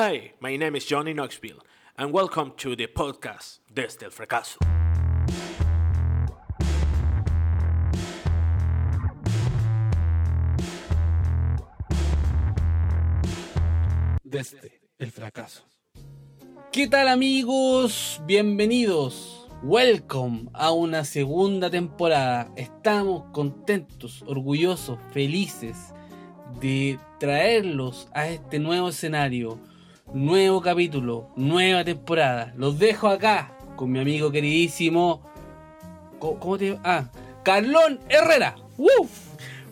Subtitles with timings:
[0.00, 1.58] Hi, my name is Johnny Knoxville,
[1.96, 4.60] and welcome to the podcast Desde el Fracaso.
[14.22, 15.64] Desde el fracaso.
[16.70, 18.22] ¿Qué tal amigos?
[18.24, 19.48] Bienvenidos.
[19.64, 22.52] Welcome a una segunda temporada.
[22.54, 25.92] Estamos contentos, orgullosos, felices
[26.60, 29.58] de traerlos a este nuevo escenario,
[30.12, 32.52] nuevo capítulo, nueva temporada.
[32.56, 35.22] Los dejo acá con mi amigo queridísimo.
[36.18, 36.82] ¿Cómo, te llamas?
[36.84, 37.10] Ah,
[37.44, 38.56] Carlón Herrera.
[38.76, 39.28] ¡Uf!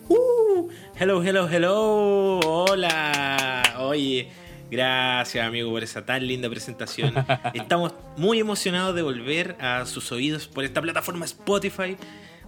[0.08, 0.68] Uh,
[0.98, 2.40] hello, hello, hello.
[2.40, 3.62] Hola.
[3.80, 4.28] Oye,
[4.70, 7.14] gracias amigo por esa tan linda presentación.
[7.54, 11.96] Estamos muy emocionados de volver a sus oídos por esta plataforma Spotify.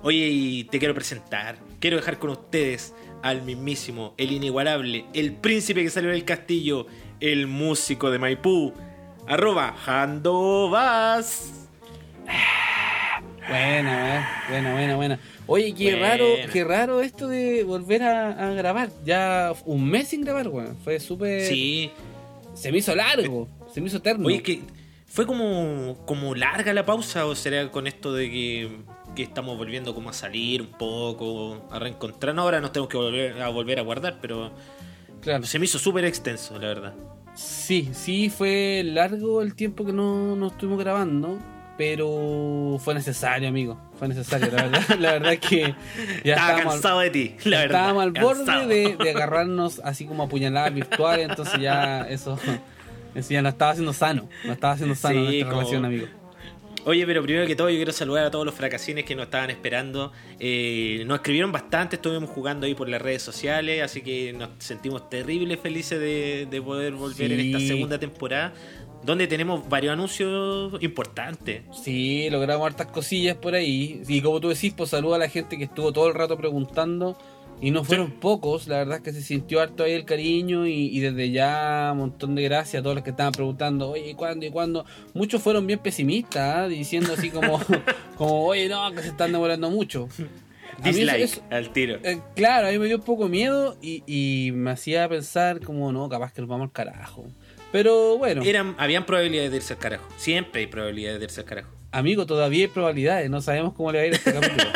[0.03, 1.59] Oye, y te quiero presentar.
[1.81, 6.87] Quiero dejar con ustedes al mismísimo, el inigualable, el príncipe que salió del castillo,
[7.21, 8.73] el músico de Maipú,
[9.27, 11.53] arroba Handovas.
[13.49, 15.19] Buena, eh, buena, buena, buena.
[15.47, 16.09] Oye, qué Buena.
[16.11, 18.91] raro, qué raro esto de volver a, a grabar.
[19.07, 20.77] Ya un mes sin grabar, weón.
[20.85, 21.47] Fue súper.
[21.47, 21.91] Sí,
[22.53, 24.27] Se me hizo largo, se me hizo eterno.
[24.27, 24.61] oye, que
[25.07, 28.69] fue como, como larga la pausa, o será con esto de que,
[29.17, 32.43] que estamos volviendo como a salir un poco, a reencontrarnos.
[32.43, 34.51] Ahora nos tenemos que volver a volver a guardar, pero
[35.21, 35.45] claro.
[35.45, 36.95] se me hizo súper extenso, la verdad.
[37.35, 41.39] Sí, sí, fue largo el tiempo que no, no estuvimos grabando.
[41.77, 43.79] Pero fue necesario, amigo.
[44.01, 44.83] Fue necesario, la verdad.
[44.99, 45.61] La verdad es que
[46.25, 47.77] ya Estaba estábamos, al- cansado de ti, la verdad.
[47.81, 51.29] estábamos al borde de, de agarrarnos así como a puñaladas virtuales.
[51.29, 52.37] Entonces ya eso,
[53.15, 54.29] eso ya no estaba haciendo sano.
[54.45, 56.07] No estaba haciendo sano Sí, nuestra como- relación, amigo.
[56.85, 59.51] Oye, pero primero que todo yo quiero saludar a todos los fracasines que nos estaban
[59.51, 60.13] esperando.
[60.39, 65.11] Eh, nos escribieron bastante, estuvimos jugando ahí por las redes sociales, así que nos sentimos
[65.11, 68.55] terribles felices de, de poder volver en esta segunda temporada,
[69.05, 71.63] donde tenemos varios anuncios importantes.
[71.83, 74.03] Sí, logramos hartas cosillas por ahí.
[74.09, 77.19] Y como tú decís, pues saludo a la gente que estuvo todo el rato preguntando.
[77.61, 80.97] Y no fueron pocos, la verdad es que se sintió harto ahí el cariño y,
[80.97, 84.15] y desde ya un montón de gracias a todos los que estaban preguntando, oye, ¿y
[84.15, 84.85] cuándo y cuándo?
[85.13, 86.69] Muchos fueron bien pesimistas, ¿ah?
[86.69, 87.61] diciendo así como,
[88.17, 90.09] como, oye, no, que se están demorando mucho.
[90.17, 90.25] Eso-
[90.85, 91.99] Dislike eso- al tiro.
[92.05, 95.91] eh, claro, a mí me dio un poco miedo y, y me hacía pensar como,
[95.91, 97.27] no, capaz que nos vamos al carajo.
[97.73, 100.09] Pero bueno, Eran, habían probabilidades de irse al carajo.
[100.17, 101.71] Siempre hay probabilidades de irse al carajo.
[101.91, 104.71] amigo, todavía hay probabilidades, no sabemos cómo le va a ir a este capítulo.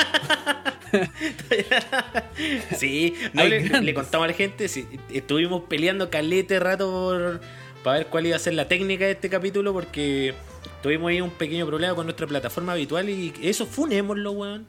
[2.77, 7.41] Sí, no le, contamos a la gente, sí, estuvimos peleando calete rato por,
[7.83, 10.35] para ver cuál iba a ser la técnica de este capítulo porque
[10.83, 14.67] tuvimos ahí un pequeño problema con nuestra plataforma habitual y eso funémoslo, weón.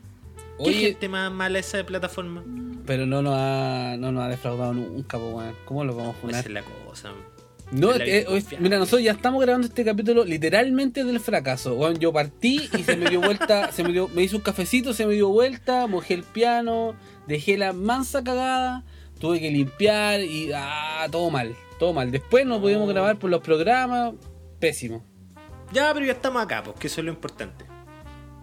[0.57, 2.43] ¿Qué Oye, gente más mala esa de plataforma?
[2.85, 5.55] pero no nos ha, no nos ha defraudado nunca, weón.
[5.65, 6.45] ¿Cómo lo vamos a Esa funar?
[6.45, 7.11] es la cosa.
[7.71, 11.73] No, eh, hoy- mira, nosotros ya estamos grabando este capítulo literalmente del fracaso.
[11.75, 14.93] Weón, yo partí y se me dio vuelta, se me dio, me hizo un cafecito,
[14.93, 16.93] se me dio vuelta, mojé el piano,
[17.27, 18.83] dejé la mansa cagada,
[19.19, 22.11] tuve que limpiar y ah, todo mal, todo mal.
[22.11, 24.13] Después no pudimos grabar por los programas,
[24.59, 25.03] pésimo.
[25.71, 27.65] Ya, pero ya estamos acá, pues que eso es lo importante.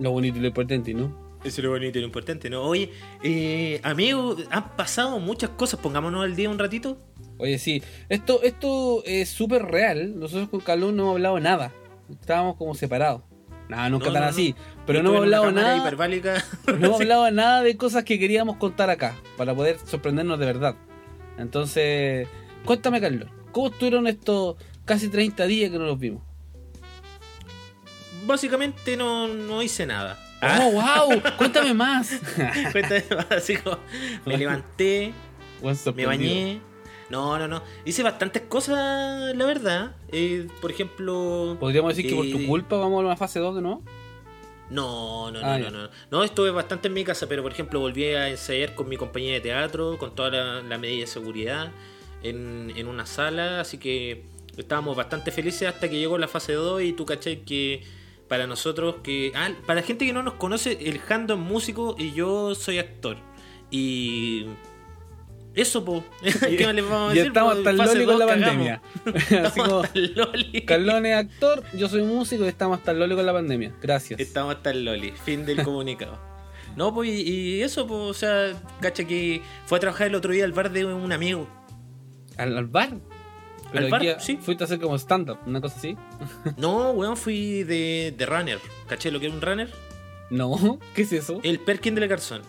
[0.00, 1.30] Lo bonito y lo importante, ¿no?
[1.44, 2.62] Eso es lo bonito y lo importante, ¿no?
[2.62, 2.90] Oye,
[3.22, 6.98] eh, amigo, han pasado muchas cosas, pongámonos al día un ratito.
[7.40, 10.18] Oye, sí, esto, esto es súper real.
[10.18, 11.72] Nosotros con Calón no hemos hablado nada.
[12.10, 13.22] Estábamos como separados.
[13.68, 14.54] Nada, nunca No, tan no, así.
[14.56, 14.82] no.
[14.86, 15.76] Pero no hemos hablado nada.
[15.78, 16.44] hiperbálica.
[16.66, 19.16] No hemos hablado nada de cosas que queríamos contar acá.
[19.36, 20.74] Para poder sorprendernos de verdad.
[21.38, 22.28] Entonces,
[22.64, 23.28] cuéntame, Carlos.
[23.52, 26.22] ¿Cómo estuvieron estos casi 30 días que no los vimos?
[28.26, 30.18] Básicamente no, no hice nada.
[30.42, 31.22] ¡Oh, wow!
[31.38, 32.20] Cuéntame más.
[32.72, 33.78] Cuéntame más, así como,
[34.24, 35.12] me levanté,
[35.94, 36.60] me bañé.
[37.10, 37.62] No, no, no.
[37.84, 39.96] Hice bastantes cosas, la verdad.
[40.12, 41.56] Eh, por ejemplo.
[41.58, 43.82] ¿Podríamos decir que por tu eh, culpa vamos a la fase 2 de nuevo?
[44.70, 45.70] No, no, no, Ah, no, ya.
[45.70, 45.90] no.
[46.12, 49.32] No, estuve bastante en mi casa, pero por ejemplo volví a ensayar con mi compañía
[49.34, 51.72] de teatro, con toda la, la medida de seguridad,
[52.22, 54.24] en, en una sala, así que
[54.56, 57.82] estábamos bastante felices hasta que llegó la fase 2 y tú caché que
[58.28, 59.32] para nosotros que...
[59.34, 62.78] Ah, para la gente que no nos conoce, el Jando es músico y yo soy
[62.78, 63.16] actor.
[63.72, 64.46] Y...
[65.60, 66.02] Eso, po.
[66.22, 67.26] ¿Qué más les vamos a decir?
[67.26, 68.82] estamos loli con 2 la pandemia.
[69.44, 70.62] Así como, loli.
[70.62, 73.74] Carlón es actor, yo soy músico y estamos hasta el loli con la pandemia.
[73.82, 74.18] Gracias.
[74.18, 76.18] Estamos hasta el Loli, fin del comunicado.
[76.76, 80.44] No, pues, y, eso, pues, o sea, cacha que fue a trabajar el otro día
[80.44, 81.46] al bar de un amigo.
[82.38, 82.90] ¿Al, al bar?
[83.72, 84.38] Pero Al bar, sí.
[84.40, 85.96] Fuiste a hacer como stand-up, una cosa así.
[86.56, 88.58] No, weón, fui de, de runner.
[88.88, 89.70] ¿Caché lo que es un runner?
[90.30, 91.40] No, ¿qué es eso?
[91.42, 92.42] El Perkin del Garzón.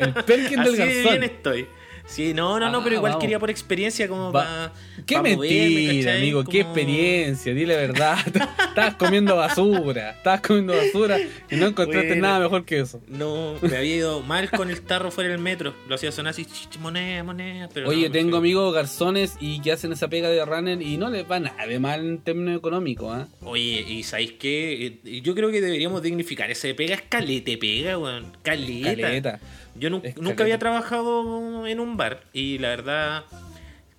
[0.00, 1.22] El Perkin del Así de bien Garzón.
[1.22, 1.68] estoy.
[2.06, 3.22] Sí, no, no, no, Ah, pero igual vamos.
[3.22, 4.72] quería por experiencia como Va- para.
[5.06, 8.18] Qué mentira, amigo, qué experiencia, di la verdad.
[8.68, 11.18] Estabas comiendo basura, estabas comiendo basura
[11.50, 12.22] y no encontraste Bueno.
[12.26, 13.00] nada mejor que eso.
[13.08, 15.74] No, me había ido mal con el tarro fuera del metro.
[15.88, 16.46] Lo hacía sonar así,
[16.80, 17.68] moneda, moneda.
[17.72, 21.10] Pero Oye, no, tengo amigos garzones y que hacen esa pega de runner y no
[21.10, 23.28] les va nada de mal en términos económicos, ¿ah?
[23.42, 24.98] Oye, ¿y sabéis qué?
[25.04, 26.94] Eh, Yo creo que deberíamos dignificar ese pega.
[26.94, 28.32] Es calete pega, weón.
[28.42, 28.90] Caleta.
[29.02, 29.40] Caleta.
[29.74, 33.24] Yo nu- Es nunca había trabajado en un bar y la verdad,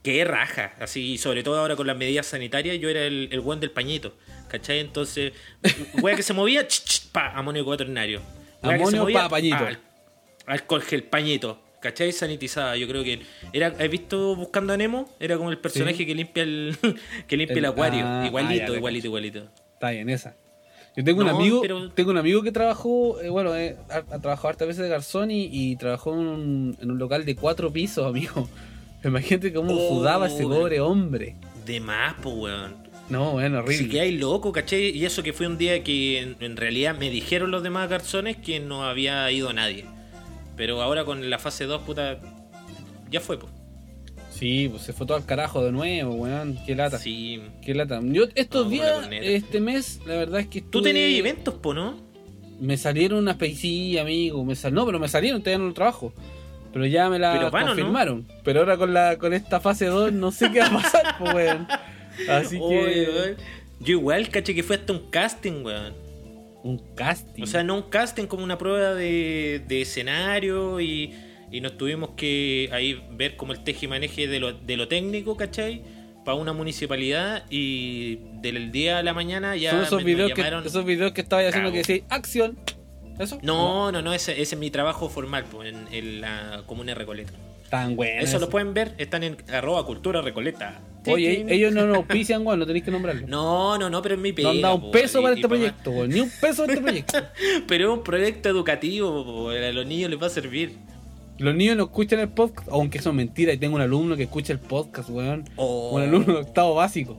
[0.04, 0.74] qué raja.
[0.80, 4.14] Así, sobre todo ahora con las medidas sanitarias, yo era el, el buen del pañito.
[4.50, 4.80] ¿Cachai?
[4.80, 5.34] Entonces,
[6.02, 8.20] wea que se movía, ch, ch, pa, amonio cuaternario.
[8.62, 9.56] Wea que se Amonio, movía, pa, pañito.
[9.66, 9.80] al-
[10.46, 11.60] alcohol gel, pañito.
[11.82, 12.12] ¿Cachai?
[12.14, 12.78] Sanitizada.
[12.78, 13.22] Yo creo que
[13.52, 13.68] era.
[13.68, 15.10] ¿Has visto Buscando a Nemo?
[15.20, 16.06] Era como el personaje Sí.
[16.06, 16.78] que limpia el
[17.28, 18.06] que limpia el, El- acuario.
[18.06, 19.50] ah, igualito, ah, ya, igualito, igualito.
[19.74, 20.38] Está bien, esa.
[20.96, 24.20] Yo tengo un amigo, pero- tengo un amigo que trabajó, eh, bueno, eh, ha, ha
[24.20, 27.72] trabajado hartas veces de garzón y, y trabajó en un, en un local de cuatro
[27.72, 28.48] pisos, amigo.
[29.04, 31.36] Imagínate cómo Oh, sudaba ese pobre hombre.
[31.66, 32.84] De más, pues, weón.
[33.10, 33.90] No, bueno, horrible.
[33.90, 34.90] que hay loco, ¿cachai?
[34.98, 38.38] Y eso que fue un día que en, en realidad me dijeron los demás garzones
[38.38, 39.86] que no había ido nadie.
[40.56, 42.20] Pero ahora con la fase 2, puta,
[43.12, 43.52] ya fue, pues.
[44.44, 46.60] Sí, pues se fue todo al carajo de nuevo, weón.
[46.66, 46.98] Qué lata.
[46.98, 47.42] Sí.
[47.64, 48.02] Qué lata.
[48.04, 51.74] Yo estos No, días, este mes, la verdad es que Tú estuve- tenías eventos, po,
[51.74, 51.96] ¿no?
[52.60, 54.44] Me salieron unas sí, amigo.
[54.44, 54.74] Me sal...
[54.74, 56.12] No, pero me salieron, todavía no lo trabajo.
[56.74, 58.28] Pero ya me la confirmaron.
[58.44, 61.34] Pero ahora con la con esta fase 2 no sé qué va a pasar, pues,
[61.36, 61.68] weón.
[62.28, 62.66] Así que.
[62.66, 63.38] weón.
[63.80, 65.94] Yo igual, caché que fue hasta un casting, weón.
[66.64, 67.44] Un casting.
[67.44, 71.14] O sea, no un casting como una prueba de, de escenario y,
[71.54, 74.88] y nos tuvimos que ahí ver como el teje y maneje de lo, de lo
[74.90, 75.82] técnico, ¿cachai?
[76.26, 80.32] Para una municipalidad y del día a la mañana ya Son esos me- me videos,
[80.34, 81.82] que, llamaron- esos videos que estaba haciendo Cago.
[81.84, 82.58] que decís, acción.
[83.20, 83.38] ¿Eso?
[83.44, 87.34] No, no, no, ese, ese es mi trabajo formal pues, en, en la comuna Recoleta.
[87.70, 88.22] Tan bueno.
[88.22, 90.82] Eso lo pueden ver, están en arroba cultura Recoleta.
[91.08, 93.28] Oye, ellos no nos auspician, weón, no tenéis que nombrarlo.
[93.28, 94.50] No, no, no, pero es mi pega.
[94.50, 96.10] No han dado un peso para y este proyecto, weón.
[96.10, 97.18] Ni un peso para este proyecto.
[97.68, 100.78] Pero es un proyecto educativo, po, a los niños les va a servir.
[101.38, 103.54] Los niños no escuchan el podcast, aunque eso es mentira.
[103.54, 105.50] Y tengo un alumno que escucha el podcast, weón.
[105.56, 105.96] Oh.
[105.96, 107.18] Un alumno de octavo básico.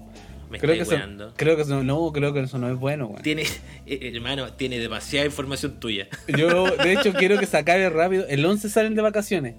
[0.50, 0.96] Me Creo que, eso,
[1.36, 3.22] creo que eso no, creo que eso no es bueno, weón.
[3.22, 3.42] Tiene,
[3.86, 6.06] eh, hermano, tiene demasiada información tuya.
[6.28, 8.24] Yo, de hecho, quiero que se acabe rápido.
[8.28, 9.56] El 11 salen de vacaciones.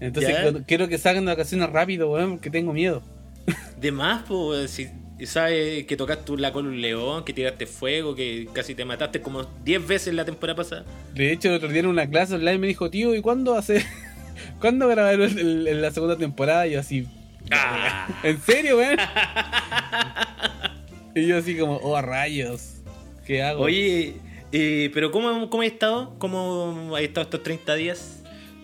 [0.00, 3.02] Entonces, quiero que salgan de vacaciones rápido, weón, porque tengo miedo.
[3.80, 4.88] De más, pues, si
[5.26, 9.44] sabes que tocaste la cola un león, que tiraste fuego, que casi te mataste como
[9.64, 10.84] 10 veces la temporada pasada.
[11.14, 13.84] De hecho, el otro día en una clase online me dijo, tío, ¿y cuándo hace?
[14.60, 16.66] ¿Cuándo grabar la segunda temporada?
[16.66, 17.06] Y yo así,
[17.50, 18.08] Ah.
[18.22, 18.96] ¿en serio, weón?
[21.14, 22.76] y yo así como, oh, rayos.
[23.26, 23.64] ¿Qué hago?
[23.64, 24.14] Oye,
[24.52, 26.14] eh, pero ¿cómo, ¿cómo has estado?
[26.18, 28.21] ¿Cómo has estado estos 30 días?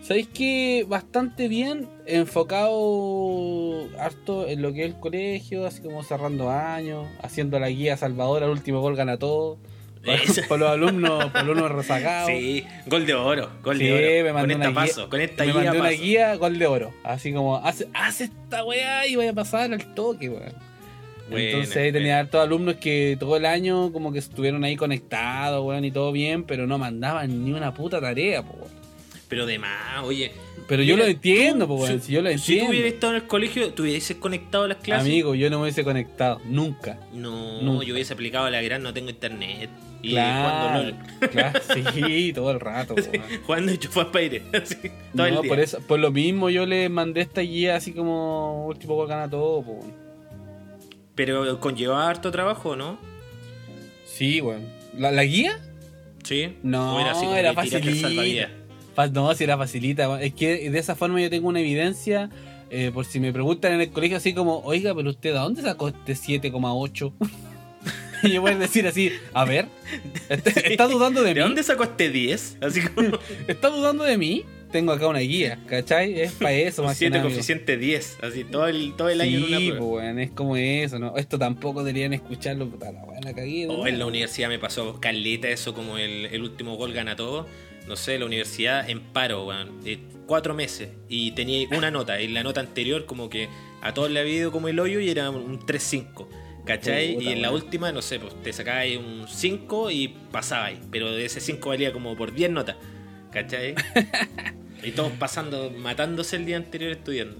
[0.08, 6.48] ¿Sabéis que bastante bien enfocado harto en lo que es el colegio, así como cerrando
[6.50, 9.58] años, haciendo la guía Salvador, al último gol gana todo,
[10.06, 10.18] para,
[10.48, 12.30] para los alumnos, para los alumnos rezagados.
[12.30, 14.32] Sí, gol de oro, gol Sí, de oro.
[14.34, 16.02] me con esta una paso, guía, con esta me guía mandó una paso.
[16.02, 19.94] guía gol de oro, así como hace, hace esta weá y vaya a pasar al
[19.94, 20.54] toque, weón.
[21.30, 25.84] Entonces ahí tenía hartos alumnos que todo el año como que estuvieron ahí conectados, weón,
[25.84, 28.77] y todo bien, pero no mandaban ni una puta tarea, po, weón.
[29.28, 30.32] Pero de más, oye.
[30.66, 32.64] Pero yo lo entiendo, tú, po, weón, si yo lo Si entiendo.
[32.66, 35.06] tú hubieras estado en el colegio, ¿tú hubieses conectado a las clases?
[35.06, 36.98] Amigo, yo no me hubiese conectado, nunca.
[37.12, 37.86] No, Nunca.
[37.86, 39.70] yo hubiese aplicado a la gran, no tengo internet.
[40.02, 40.48] Y claro,
[40.78, 40.82] jugando
[41.18, 41.28] LOL.
[41.30, 41.60] claro,
[42.06, 42.94] sí, todo el rato.
[42.94, 43.22] weón.
[43.46, 44.42] Jugando Chufas Paire.
[44.52, 44.76] Así,
[45.16, 45.48] todo el No, día.
[45.48, 49.28] por eso, por lo mismo yo le mandé esta guía así como último gol gana
[49.28, 49.80] todo, po.
[51.14, 52.98] Pero conllevaba harto trabajo, ¿no?
[54.04, 54.62] Sí, weón.
[54.96, 55.58] ¿La, la guía?
[56.24, 56.56] Sí.
[56.62, 58.50] No, ¿O así era el facilita.
[59.06, 60.20] No, si era facilita.
[60.20, 62.30] Es que de esa forma yo tengo una evidencia.
[62.70, 65.62] eh, por si me preguntan en el colegio así como, oiga, pero usted, ¿a dónde
[65.62, 67.12] sacó este 7,8?
[68.24, 69.68] y yo voy a decir así, a ver,
[70.28, 71.40] ¿está, está dudando de, ¿De mí?
[71.40, 72.58] dónde sacó este 10?
[72.60, 74.44] Así como ¿Está dudando de mí?
[74.70, 76.20] Tengo acá una guía, ¿cachai?
[76.20, 77.22] Es para eso más que 7 nada.
[77.22, 77.34] amigo.
[77.36, 78.18] coeficiente 10.
[78.20, 79.86] Así todo el, todo el año en una Sí, prueba.
[79.88, 81.16] pues, es como eso, ¿no?
[81.16, 83.66] Esto tampoco deberían escucharlo, puta la la cagué.
[83.66, 87.46] Oh, en la universidad me pasó caleta eso como el, el último gol gana todo.
[87.88, 89.82] No sé, la universidad en paro, weón.
[89.82, 90.90] de cuatro meses.
[91.08, 92.20] Y tenía una nota.
[92.20, 93.48] Y la nota anterior como que
[93.80, 96.26] a todos le había ido como el hoyo y era un 3-5.
[96.64, 97.14] ¿Cachai?
[97.14, 100.78] Puta, y en la última, no sé, pues te sacabais un 5 y pasabais.
[100.90, 102.76] Pero de ese 5 valía como por 10 notas.
[103.32, 103.74] ¿Cachai?
[104.84, 107.36] y todos pasando, matándose el día anterior estudiando.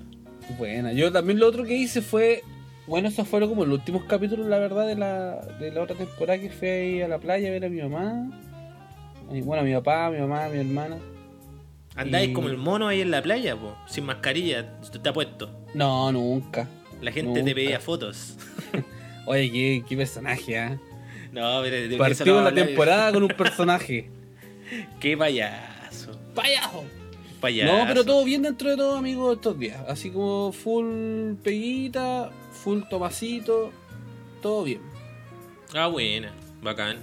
[0.56, 2.42] Bueno, yo también lo otro que hice fue.
[2.86, 6.40] Bueno, esos fueron como los últimos capítulos, la verdad, de la, de la otra temporada
[6.40, 8.30] que fui ahí a la playa a ver a mi mamá.
[9.30, 10.96] Bueno, mi papá, mi mamá, mi hermana.
[11.96, 15.50] Andáis Y- como el mono ahí en la playa, po, sin mascarilla, te ha puesto.
[15.74, 16.68] No, nunca.
[17.02, 17.44] La gente Nunca.
[17.44, 18.36] te pedía fotos.
[19.26, 20.78] Oye, qué, qué personaje, ¿ah?
[21.32, 24.08] No, pero de- Partimos la temporada con un personaje.
[25.00, 26.12] Qué payaso.
[26.34, 26.84] ¡Payaso!
[27.40, 27.72] Payaso.
[27.78, 29.78] No, pero todo bien dentro de todo, amigo, estos días.
[29.88, 33.70] Así como full peguita, full tomacito,
[34.42, 34.80] todo bien.
[35.74, 36.32] Ah, buena,
[36.62, 36.96] bacán.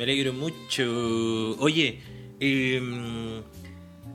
[0.00, 1.56] Me alegro mucho.
[1.58, 1.98] Oye,
[2.40, 2.80] eh,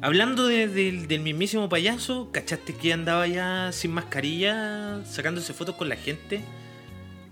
[0.02, 5.88] hablando de- del- del mismísimo payaso, ¿cachaste que andaba ya sin mascarilla sacándose fotos con
[5.88, 6.42] la gente?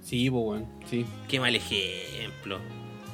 [0.04, 1.04] Sí, pues bueno, sí.
[1.28, 2.60] Qué mal ejemplo.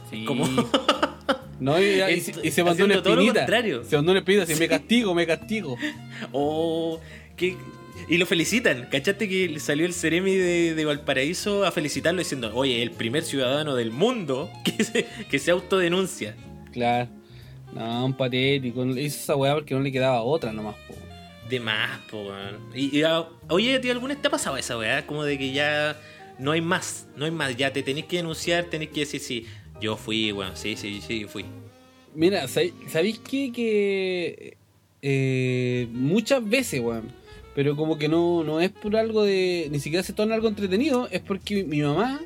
[0.09, 0.25] sí.
[0.25, 0.43] Como-
[1.61, 3.39] No, y, y- Esto- y se mandó una haciendo todo lo espinita.
[3.45, 3.83] contrario.
[3.85, 5.77] Se mandó una espinita, así, me castigo, me castigo.
[6.33, 6.99] Oh,
[7.37, 7.55] que...
[8.07, 8.87] Y lo felicitan.
[8.89, 13.75] ¿Cachaste que salió el Ceremi de, de Valparaíso a felicitarlo diciendo, oye, el primer ciudadano
[13.75, 16.35] del mundo que se, que se autodenuncia?
[16.71, 17.09] Claro.
[17.73, 18.85] No, un patético.
[18.85, 20.95] Hizo esa weá porque no le quedaba otra nomás, po.
[21.49, 22.59] De más, po, weón.
[22.73, 25.05] Y, y, ah, oye, tío, ¿alguna vez te ha pasado esa weá?
[25.05, 25.99] Como de que ya
[26.37, 27.55] no hay más, no hay más.
[27.57, 29.45] Ya te tenés que denunciar, tenés que decir, sí,
[29.81, 31.45] yo fui, weón, sí, sí, sí, fui.
[32.15, 33.51] Mira, ¿sabéis sabéis qué?
[33.51, 34.57] Que
[35.01, 37.11] eh, muchas veces, weón.
[37.59, 39.67] Pero como que no, no es por algo de.
[39.69, 41.09] Ni siquiera se torna algo entretenido.
[41.11, 42.21] Es porque mi mamá.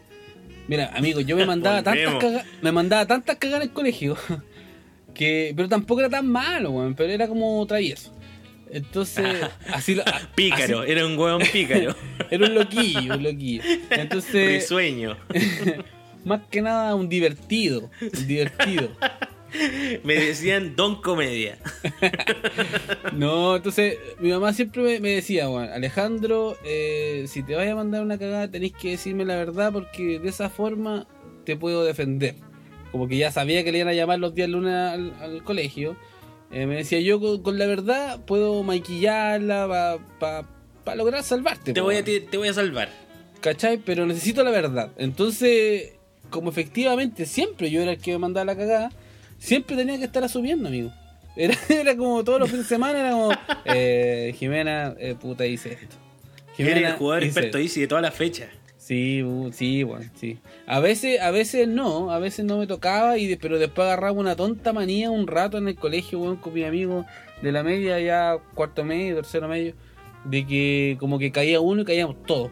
[0.68, 2.46] Mira, amigo, yo me mandaba tantas cagas.
[2.62, 4.16] Me mandaba tantas cagas en el colegio.
[5.16, 5.52] Que.
[5.56, 6.94] Pero tampoco era tan malo, weón.
[6.94, 8.14] Pero era como travieso.
[8.70, 9.26] Entonces.
[9.74, 10.04] así lo.
[10.04, 11.96] a- Pícaro, así- era un weón pícaro.
[12.30, 13.64] era un loquillo, un loquillo.
[13.90, 14.62] Entonces.
[14.62, 15.18] Risueño.
[16.26, 17.90] más que nada un divertido.
[18.02, 18.92] Un divertido.
[20.04, 21.58] Me decían Don Comedia.
[23.14, 27.76] No, entonces mi mamá siempre me, me decía, bueno, Alejandro, eh, si te vas a
[27.76, 31.06] mandar una cagada tenés que decirme la verdad porque de esa forma
[31.46, 32.36] te puedo defender.
[32.92, 35.96] Como que ya sabía que le iban a llamar los días lunes al, al colegio.
[36.52, 41.74] Eh, me decía, yo con, con la verdad puedo maquillarla para lograr salvarte.
[41.74, 42.06] Te voy, a, weón".
[42.06, 42.90] te, te voy a salvar.
[43.42, 43.78] ¿Cachai?
[43.78, 44.92] Pero necesito la verdad.
[44.98, 45.94] Entonces,
[46.30, 48.92] como efectivamente siempre yo era el que me mandaba la cagada,
[49.44, 50.92] siempre tenía que estar asumiendo, amigo.
[51.36, 53.32] Era, era como todos los fines de semana, era como,
[53.66, 55.96] eh, Jimena, eh, puta, hice esto.
[56.58, 57.58] Eres el jugador hice experto.
[57.58, 58.50] Easy de todas las fechas.
[58.78, 59.24] Sí,
[59.54, 60.38] sí, bueno, sí.
[60.68, 64.12] A veces, a veces no, a veces no me tocaba, y de- pero después agarraba
[64.12, 67.06] una tonta manía un rato en el colegio, weón, con mi amigo
[67.42, 69.74] de la media, ya cuarto medio, tercero medio,
[70.26, 72.52] de que como que caía uno y caíamos todos.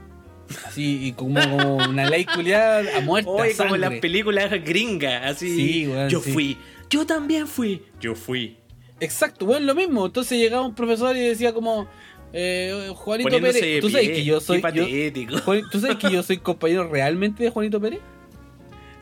[0.66, 3.30] Así, y como, como una ley culiada a muerte.
[3.34, 5.56] Oye, a como en las películas gringas, así.
[5.56, 6.32] Sí, weón, yo sí.
[6.32, 6.58] fui.
[6.92, 7.82] Yo también fui.
[8.00, 8.58] Yo fui.
[9.00, 10.06] Exacto, bueno, lo mismo.
[10.06, 11.88] Entonces llegaba un profesor y decía como,
[12.34, 14.16] eh, Juanito Poniéndose Pérez, ¿tú sabes pie.
[14.18, 14.62] que yo soy...
[14.62, 15.40] Qué yo-.
[15.40, 18.00] Juan- ¿Tú sabes que yo soy compañero realmente de Juanito Pérez?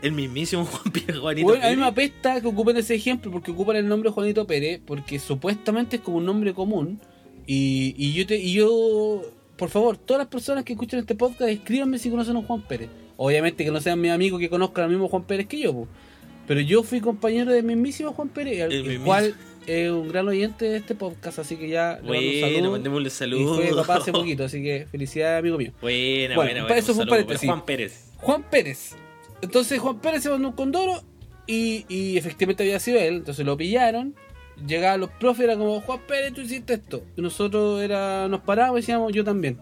[0.01, 1.79] El mismísimo Juan Pierre Juanito Bueno, a mí Pérez.
[1.79, 6.01] me apesta que ocupen ese ejemplo porque ocupan el nombre Juanito Pérez porque supuestamente es
[6.01, 7.01] como un nombre común
[7.45, 9.21] y, y yo te y yo
[9.57, 12.87] por favor todas las personas que escuchan este podcast escríbanme si conocen a Juan Pérez
[13.17, 15.87] obviamente que no sean mis amigos que conozcan al mismo Juan Pérez que yo po.
[16.49, 19.35] Pero yo fui compañero del mismísimo Juan Pérez el, cual
[19.67, 22.71] es un gran oyente de este podcast así que ya le mando un Bueno, saludo.
[22.71, 23.57] mandémosle y saludos.
[23.67, 27.03] fue papá hace poquito así que felicidades amigo mío Buena, Bueno, buena, eso un fue
[27.05, 27.47] un paréntesis.
[27.47, 28.11] Juan Pérez.
[28.17, 28.95] Juan Pérez.
[29.41, 31.03] Entonces Juan Pérez se mandó un condoro
[31.47, 33.15] y, y efectivamente había sido él.
[33.17, 34.15] Entonces lo pillaron.
[34.67, 37.01] Llegaban los profes, era como, Juan Pérez, tú hiciste esto.
[37.15, 39.57] Y nosotros era, nos parábamos y decíamos, yo también.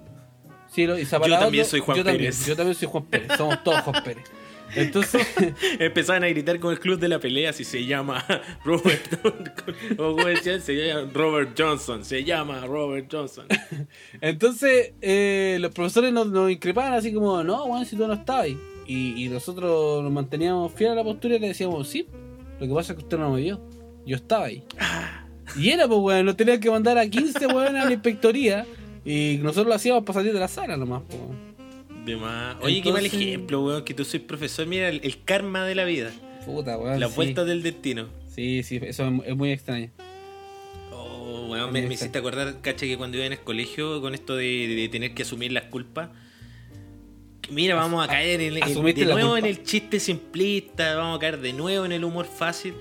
[0.73, 2.45] Sí, lo- y paraba también otro, soy Juan yo también, Pérez.
[2.47, 3.27] yo también soy Juan Pérez.
[3.37, 4.23] Somos todos Juan Pérez.
[4.75, 5.25] Entonces,
[5.79, 8.23] Empezaban a gritar con el club de la pelea si se llama
[8.65, 9.19] Robert
[9.97, 13.45] o como decían, se llama Robert Johnson, se llama Robert Johnson.
[14.21, 18.43] entonces eh, los profesores nos, nos increpaban así como, no, Juan, si tú no estabas
[18.45, 18.57] ahí.
[18.85, 22.07] Y, y nosotros nos manteníamos fieles a la postura y le decíamos, sí,
[22.59, 23.59] lo que pasa es que usted no me vio.
[24.05, 24.63] Yo estaba ahí.
[25.55, 28.65] Y era, pues, weón, nos tenían que mandar a 15 weón a la inspectoría.
[29.05, 31.21] Y nosotros lo hacíamos para salir de la sala nomás, pues.
[32.15, 32.19] Weón.
[32.21, 32.55] De más.
[32.61, 34.65] Oye, qué mal ejemplo, weón, que tú soy profesor.
[34.67, 36.11] Mira, el, el karma de la vida.
[36.45, 36.99] Puta, weón.
[36.99, 37.15] Las sí.
[37.15, 38.07] vueltas del destino.
[38.33, 39.89] Sí, sí, eso es, muy extraño.
[40.91, 44.67] Oh, weón, me, hiciste acordar, cacha, que cuando iba en el colegio, con esto de,
[44.67, 46.09] de tener que asumir las culpas.
[47.49, 51.19] Mira, vamos a caer en, en- de la nuevo en el chiste simplista, vamos a
[51.19, 52.73] caer de nuevo en el humor fácil.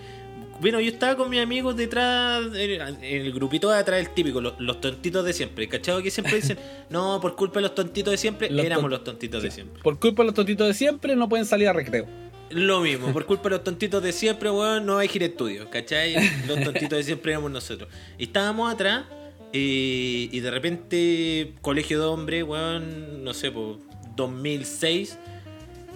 [0.60, 4.54] Bueno, yo estaba con mis amigos detrás, en el grupito de atrás, el típico, los,
[4.58, 5.68] los tontitos de siempre.
[5.68, 6.02] ¿Cachado?
[6.02, 6.58] Que siempre dicen,
[6.90, 9.82] no, por culpa de los tontitos de siempre, Los éramos los tontitos de siempre.
[9.82, 12.06] Por culpa de los tontitos de siempre no pueden salir a recreo.
[12.50, 16.14] Lo mismo, por culpa de los tontitos de siempre, weón, no hay gira estudio, ¿cachai?
[16.46, 17.88] Los tontitos de siempre éramos nosotros.
[18.18, 19.04] Y estábamos atrás
[19.52, 23.78] y de repente, colegio de hombres, weón, no sé, por
[24.14, 25.18] 2006,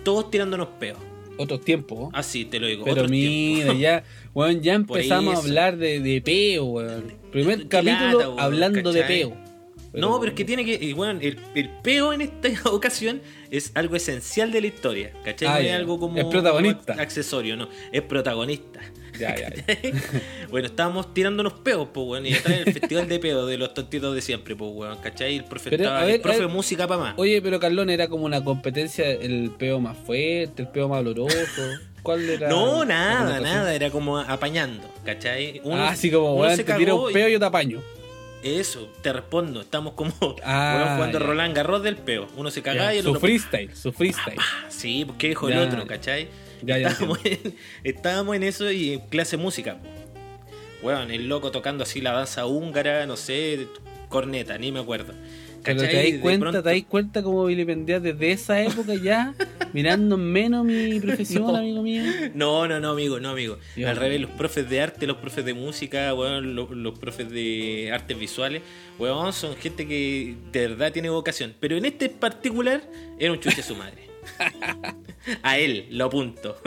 [0.02, 0.98] todos tirándonos peos.
[1.36, 2.10] otros tiempos.
[2.12, 2.84] Ah, sí, te lo digo.
[2.84, 3.80] Pero otros mira, tiempos.
[3.80, 7.14] ya, weón, ya empezamos a hablar de, de peo, weón.
[7.32, 9.36] Primer capítulo lata, weón, hablando de peo.
[9.92, 10.94] no, pero es que tiene que.
[10.94, 13.20] bueno, el, el peo en esta ocasión
[13.50, 15.12] es algo esencial de la historia.
[15.24, 15.48] ¿Cachai?
[15.48, 16.16] Ah, no es algo como.
[16.18, 16.92] Es protagonista.
[16.94, 17.68] como accesorio, no.
[17.92, 18.80] Es protagonista.
[19.18, 19.64] Ya, ya, ya.
[20.50, 22.24] bueno, estábamos tirando unos peos, pues, weón.
[22.26, 24.98] Y está en el festival de peos de los tontitos de siempre, pues, weón.
[24.98, 25.36] ¿Cachai?
[25.36, 27.14] El profe, Pero, estaba- ver, el profe música para más.
[27.18, 31.62] Oye, pero Carlón era como una competencia, el peo más fuerte, el peo más doloroso.
[32.02, 32.48] ¿Cuál era?
[32.48, 35.60] No, nada, nada, era como apañando, ¿cachai?
[35.64, 37.80] Uno- ah, así como, se te tiro un peo y yo te apaño.
[38.42, 41.18] Eso, te respondo, estamos como Ah, weón, jugando.
[41.18, 42.26] Roland Garros del peo.
[42.36, 43.20] Uno se caga Ya, y el su otro.
[43.20, 44.38] freestyle, su freestyle.
[44.38, 45.56] Ah, sí, porque dijo Ya.
[45.56, 46.28] el otro, ¿cachai?
[46.62, 47.54] Ya, ya estábamos, en,
[47.84, 49.76] estábamos en eso y en clase de música.
[50.82, 53.66] Weón, el loco tocando así la danza húngara, no sé,
[54.08, 55.12] corneta, ni me acuerdo.
[55.62, 59.34] Pero te de cuenta, pronto- te das cuenta como vilipendias desde esa época ya,
[59.72, 61.56] mirando menos mi profesión, No.
[61.56, 62.02] amigo mío.
[62.34, 63.58] No, no, no, amigo, no, amigo.
[63.76, 67.30] Dios Al revés, los profes de arte, los profes de música, weón, los, los profes
[67.30, 68.62] de artes visuales,
[68.98, 71.54] weón, son gente que de verdad tiene vocación.
[71.60, 72.82] Pero en este particular,
[73.18, 74.08] era un chuche su madre.
[75.42, 76.56] A él, lo apunto.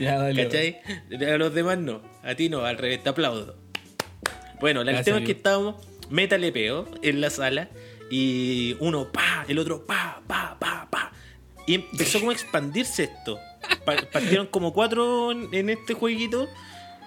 [0.00, 0.44] Ya, dale.
[0.48, 0.78] ¿Cachai?
[1.32, 2.02] A los demás no.
[2.24, 3.54] A ti no, al revés, te aplaudo.
[4.58, 5.76] Bueno, el tema es que estábamos
[6.10, 7.68] metalepeo en la sala
[8.10, 11.12] y uno pa, el otro pa, pa, pa, pa.
[11.66, 13.38] Y empezó como a expandirse esto.
[13.84, 16.48] Pa- partieron como cuatro en, este jueguito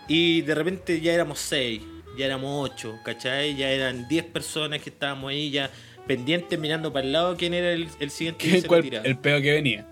[0.07, 1.81] y de repente ya éramos seis,
[2.17, 3.55] ya éramos ocho, ¿cachai?
[3.55, 5.69] Ya eran diez personas que estábamos ahí ya
[6.07, 9.17] pendientes mirando para el lado quién era el, el siguiente que ¿Qué- se cuál- el
[9.19, 9.87] peo que venía.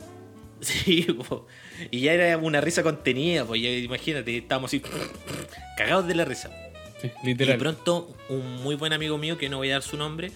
[0.61, 1.45] Sí, po.
[1.91, 4.81] y ya era una risa contenida, pues ya imagínate, estábamos así
[5.77, 6.49] cagados de la risa.
[7.05, 7.57] Sí, Y de literal.
[7.57, 10.31] pronto un muy buen amigo mío, que no voy a dar su nombre,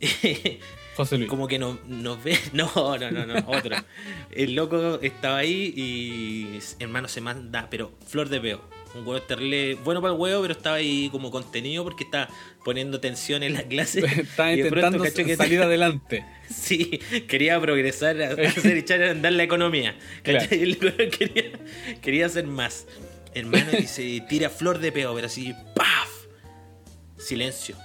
[0.96, 1.28] José Luis.
[1.30, 3.76] como que no- nos ve, no, no, no, no, otro.
[4.30, 8.60] El loco estaba ahí y hermano se manda, pero flor de peo.
[8.92, 12.28] Un huevo terrible, bueno para el huevo, pero estaba ahí como contenido porque estaba
[12.64, 14.00] poniendo tensión en la clase.
[14.04, 16.24] Estaba pronto intentando cacho que- salir adelante.
[16.52, 16.98] Sí,
[17.28, 19.96] quería progresar, hacer echar a andar la economía.
[20.24, 20.44] Claro.
[20.50, 21.52] El quería,
[22.02, 22.86] quería hacer más.
[23.32, 26.09] Hermano, y se tira flor de peo, pero así, ¡paf!
[27.20, 27.76] Silencio.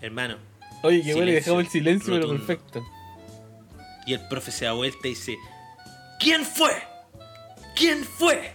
[0.00, 0.36] Hermano.
[0.82, 2.84] Oye, qué bueno, dejamos el silencio, pero perfecto.
[4.04, 5.36] Y el profe se da vuelta y dice:
[6.18, 6.72] ¿Quién fue?
[7.76, 8.54] ¿Quién fue?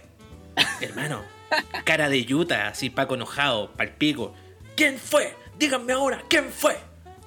[0.80, 1.22] Hermano,
[1.84, 4.34] cara de yuta, así Paco enojado, palpico.
[4.76, 5.34] ¿Quién fue?
[5.58, 6.76] Díganme ahora, ¿quién fue?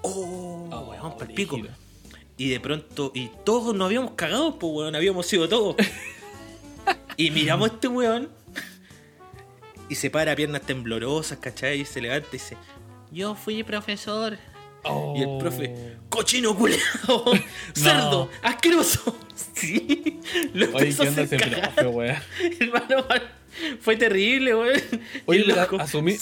[0.04, 1.60] Oh, Oh, weón, palpico.
[2.38, 5.76] Y de pronto, y todos nos habíamos cagado, pues weón, habíamos sido todos.
[7.18, 8.30] y miramos a este weón.
[9.92, 11.82] Y se para piernas temblorosas, ¿cachai?
[11.82, 12.56] Y se levanta y dice,
[13.12, 14.38] yo fui profesor.
[15.18, 17.26] Y el profe, cochino culeado,
[17.74, 19.18] cerdo, asqueroso.
[19.54, 20.20] Sí,
[20.54, 21.76] lo Oye, empezó ¿qué a onda cagar.
[21.76, 22.24] profe?
[22.62, 23.06] Hermano,
[23.82, 24.82] fue terrible, weón.
[25.26, 25.44] Oye,
[25.78, 26.18] asumí-.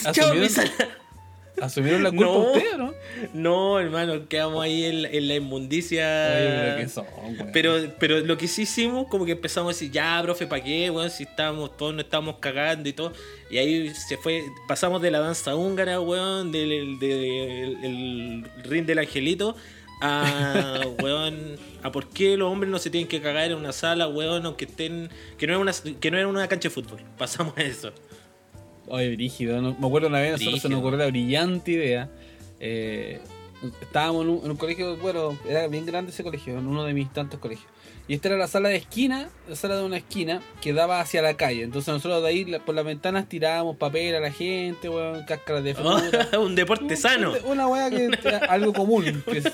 [1.61, 2.39] ¿Asumieron la culpa No.
[2.39, 2.93] ustedes no?
[3.33, 6.87] No, hermano, quedamos ahí en, la- en la inmundicia.
[6.89, 7.05] Son.
[7.53, 10.89] Pero, pero lo que sí hicimos, como que empezamos a decir, ya, profe, ¿para qué?
[10.89, 13.13] Bueno, si estábamos, todos nos estábamos cagando y todo.
[13.51, 18.85] Y ahí se fue, pasamos de la danza húngara, weón, del, del- del- el ring
[18.85, 19.55] del angelito,
[20.01, 24.07] a, weón, a por qué los hombres no se tienen que cagar en una sala,
[24.07, 26.99] weón, aunque estén, que no era una, que no era una cancha de fútbol.
[27.17, 27.91] Pasamos a eso.
[28.89, 29.61] Oye, brígido.
[29.61, 32.09] no- me acuerdo una vez, nosotros se nos ocurrió la brillante idea.
[32.59, 33.19] eh,
[33.81, 36.93] estábamos en un, en un colegio, bueno, era bien grande ese colegio, en uno de
[36.93, 37.67] mis tantos colegios.
[38.07, 41.21] Y esta era la sala de esquina, la sala de una esquina que daba hacia
[41.21, 41.61] la calle.
[41.63, 45.75] Entonces nosotros de ahí por las ventanas tirábamos papel a la gente, weón, cáscaras de
[45.75, 46.29] fruta.
[46.39, 47.33] un deporte sano.
[47.45, 48.09] Una weá que
[48.49, 49.23] algo común.
[49.31, 49.45] que es,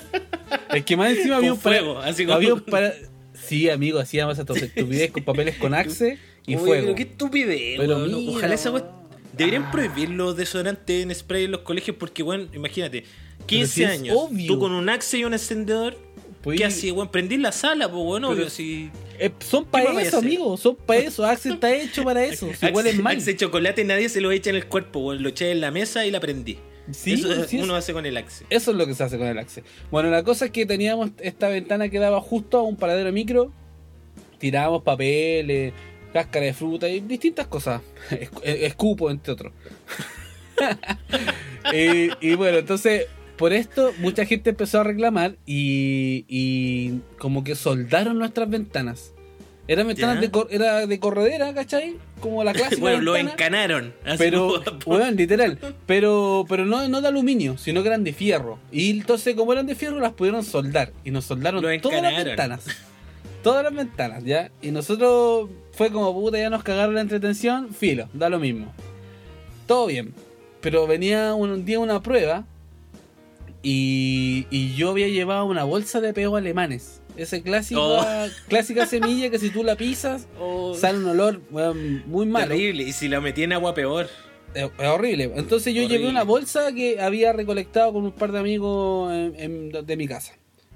[0.74, 2.94] es que más encima había un para- fuego, así como- había un para-
[3.34, 6.82] Sí, amigo, hacíamos esta estupidez con papeles con axe y fuego.
[6.86, 8.90] Pero qué estupidez, Pero mira, Ojalá esa weá-
[9.36, 13.04] Deberían prohibir los desodorantes en spray en los colegios porque, bueno, imagínate,
[13.46, 14.46] 15 si es años, obvio.
[14.46, 15.96] tú con un axe y un encendedor,
[16.56, 17.10] ¿qué hacías, weón?
[17.10, 18.90] Prendí la sala, pues, bueno, Pero- obvio, si...
[19.18, 20.56] eh, son ¿Qué para eso, amigo.
[20.56, 21.24] Son para eso.
[21.26, 22.48] Axe está hecho para eso.
[22.58, 23.16] Si huelen mal.
[23.16, 25.22] axe chocolate nadie se lo echa en el cuerpo, weón.
[25.22, 26.58] Lo eché en la mesa y la prendí.
[26.92, 28.46] Sí, Eso sí, uno hace con el axe.
[28.48, 29.64] Eso es lo que se hace con el Axe.
[29.90, 33.50] Bueno, la cosa es que teníamos esta ventana que daba justo a un paradero micro.
[34.38, 35.72] Tirábamos papeles,
[36.22, 37.82] cáscara de fruta y distintas cosas.
[38.10, 39.52] Eh, Escupo, entre otros.
[41.72, 47.54] y, y bueno, entonces, por esto, mucha gente empezó a reclamar y, y como que
[47.54, 49.12] soldaron nuestras ventanas.
[49.68, 51.96] Eran ventanas de, cor- era de corredera, ¿cachai?
[52.20, 53.92] Como la clásica bueno, lo encanaron.
[54.04, 55.58] así Pero, weón, literal.
[55.86, 58.60] Pero, pero no, no de aluminio, sino que eran de fierro.
[58.70, 60.92] Y entonces, como eran de fierro, las pudieron soldar.
[61.04, 62.64] Y nos soldaron Lo todas las ventanas.
[63.42, 64.50] Todas las ventanas, ¿ya?
[64.62, 68.72] Y nosotros fue como puta, ya nos cagaron la entretención, filo, da lo mismo.
[69.66, 70.12] Todo bien.
[70.60, 72.44] Pero venía un día una prueba
[73.62, 77.00] y, y yo había llevado una bolsa de pego alemanes.
[77.16, 78.04] Esa clásica, Oh.
[78.48, 80.26] clásica semilla que si tú la pisas
[80.78, 81.40] sale un olor
[82.06, 82.48] muy malo.
[82.48, 82.82] Terrible.
[82.84, 84.08] Y si la metí en agua peor.
[84.54, 85.30] Es, es horrible.
[85.36, 85.98] Entonces yo Horrible.
[85.98, 89.34] llevé una bolsa que había recolectado con un par de amigos en-
[89.74, 90.34] en- de mi casa.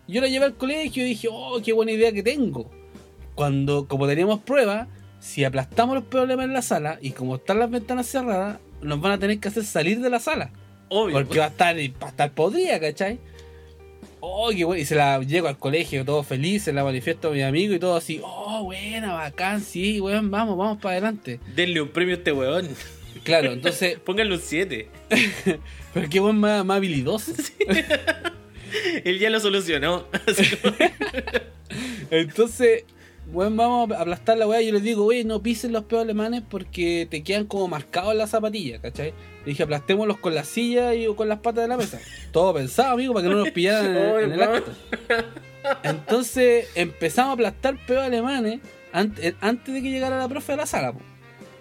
[0.08, 2.70] Yo la llevé al colegio y dije, oh, qué buena idea que tengo.
[3.40, 4.86] Cuando, como teníamos prueba,
[5.18, 9.12] si aplastamos los problemas en la sala y como están las ventanas cerradas, nos van
[9.12, 10.50] a tener que hacer salir de la sala.
[10.90, 11.14] Obvio.
[11.14, 13.18] Porque va a estar, va a estar podrida, ¿cachai?
[14.20, 14.82] Oh, qué bueno.
[14.82, 17.78] Y se la llego al colegio, todo feliz, se la manifiesto a mi amigo y
[17.78, 21.40] todo así, oh, buena, bacán, sí, weón, vamos, vamos para adelante.
[21.56, 22.68] Denle un premio a este weón.
[23.24, 24.86] Claro, entonces, Pónganle un 7.
[25.94, 27.32] pero qué buen más, más habilidoso.
[29.02, 30.04] Él ya lo solucionó.
[32.10, 32.84] Entonces,
[33.32, 34.60] bueno, vamos a aplastar la weá.
[34.60, 38.18] Yo les digo, oye, no pisen los peos alemanes porque te quedan como marcados en
[38.18, 39.10] la zapatilla, ¿cachai?
[39.44, 41.98] Le dije, aplastémoslos con la silla y con las patas de la mesa.
[42.32, 44.72] Todo pensado, amigo, para que no nos pillaran en, el- en el acto.
[45.82, 48.60] Entonces empezamos a aplastar peos alemanes
[48.92, 50.92] antes, antes de que llegara la profe a la sala.
[50.92, 51.00] po.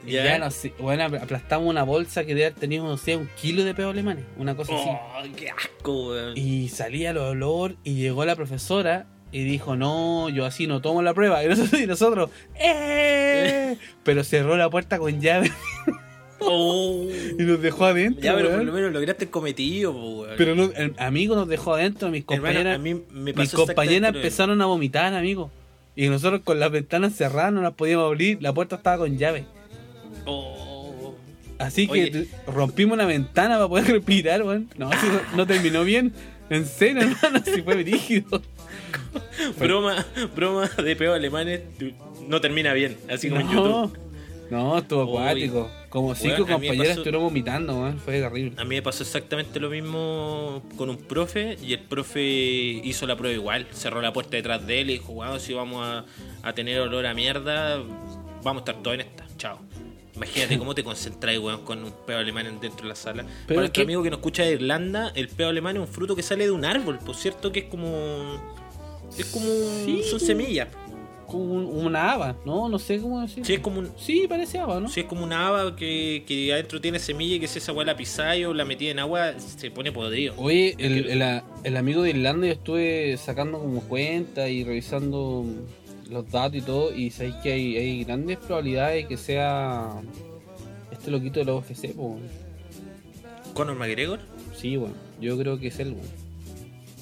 [0.06, 0.24] Y Ya.
[0.24, 3.66] ya, no sé, bueno, aplastamos una bolsa que debe haber tenido, no sé, un kilo
[3.66, 4.86] de peos alemanes, una cosa así.
[4.90, 6.38] Oh, qué asco, weón.
[6.38, 11.02] Y salía el olor y llegó la profesora y dijo, no, yo así no tomo
[11.02, 11.44] la prueba.
[11.44, 13.78] Y nosotros, y nosotros ¡eh!
[14.04, 15.52] Pero cerró la puerta con llave
[16.42, 17.06] Oh.
[17.38, 18.22] y nos dejó adentro.
[18.24, 20.36] Ya, pero por lo menos lograste el cometido, weón.
[20.38, 24.16] Pero no- el amigo nos dejó adentro, mis Hermano, compañeras, a mí me mis compañeras
[24.16, 25.52] empezaron a vomitar, amigo.
[25.98, 29.44] Y nosotros con las ventanas cerradas no las podíamos abrir, la puerta estaba con llave.
[30.26, 31.14] Oh.
[31.58, 32.28] Así que Oye.
[32.48, 34.70] rompimos una ventana para poder respirar, weón.
[34.78, 36.14] No, si no, no terminó bien.
[36.50, 38.42] En serio, hermano, si fue rígido.
[39.60, 41.62] Broma, broma de peo alemanes
[42.28, 43.98] no termina bien, así como en YouTube.
[44.52, 45.70] No, estuvo acuático.
[45.90, 48.00] Como cinco me compañeras estuvieron vomitando, weón.
[48.00, 48.54] Fue terrible.
[48.58, 53.16] A mí me pasó exactamente lo mismo con un profe y el profe hizo la
[53.16, 53.68] prueba igual.
[53.72, 56.06] Cerró la puerta detrás de él y dijo, wow, si vamos a,
[56.42, 57.78] a tener olor a mierda,
[58.44, 59.26] vamos a estar todos en esta.
[59.38, 59.60] Chao.
[60.16, 63.24] Imagínate cómo te concentras, weón, con un peo alemán dentro de la sala.
[63.24, 65.88] Pero Para nuestro que- amigo que nos escucha de Irlanda, el peo alemán es un
[65.88, 68.58] fruto que sale de un árbol, por cierto que es como...
[69.18, 69.46] Es como...
[69.86, 70.02] Sí.
[70.10, 70.68] Son semillas.
[71.28, 72.68] Como un- una haba, ¿no?
[72.70, 73.46] No sé cómo decir.
[73.46, 73.92] Sí, es como un...
[73.98, 74.90] Sí, parece haba, ¿no?
[74.90, 77.86] Sí, es como una haba que, que adentro tiene semilla y que si esa weá
[77.86, 80.34] la pisáis o la metí en agua, se pone podrido.
[80.38, 85.46] Oye, el, el- el amigo de Irlanda yo estuve sacando como cuenta y revisando
[86.10, 86.96] los datos y todo.
[86.96, 90.02] Y sabéis que hay, hay grandes probabilidades de que sea
[90.92, 92.22] este loquito de la UFC, weón.
[93.54, 94.20] Conor McGregor.
[94.58, 94.94] Sí, weón.
[95.22, 96.08] Yo creo que es él, weón.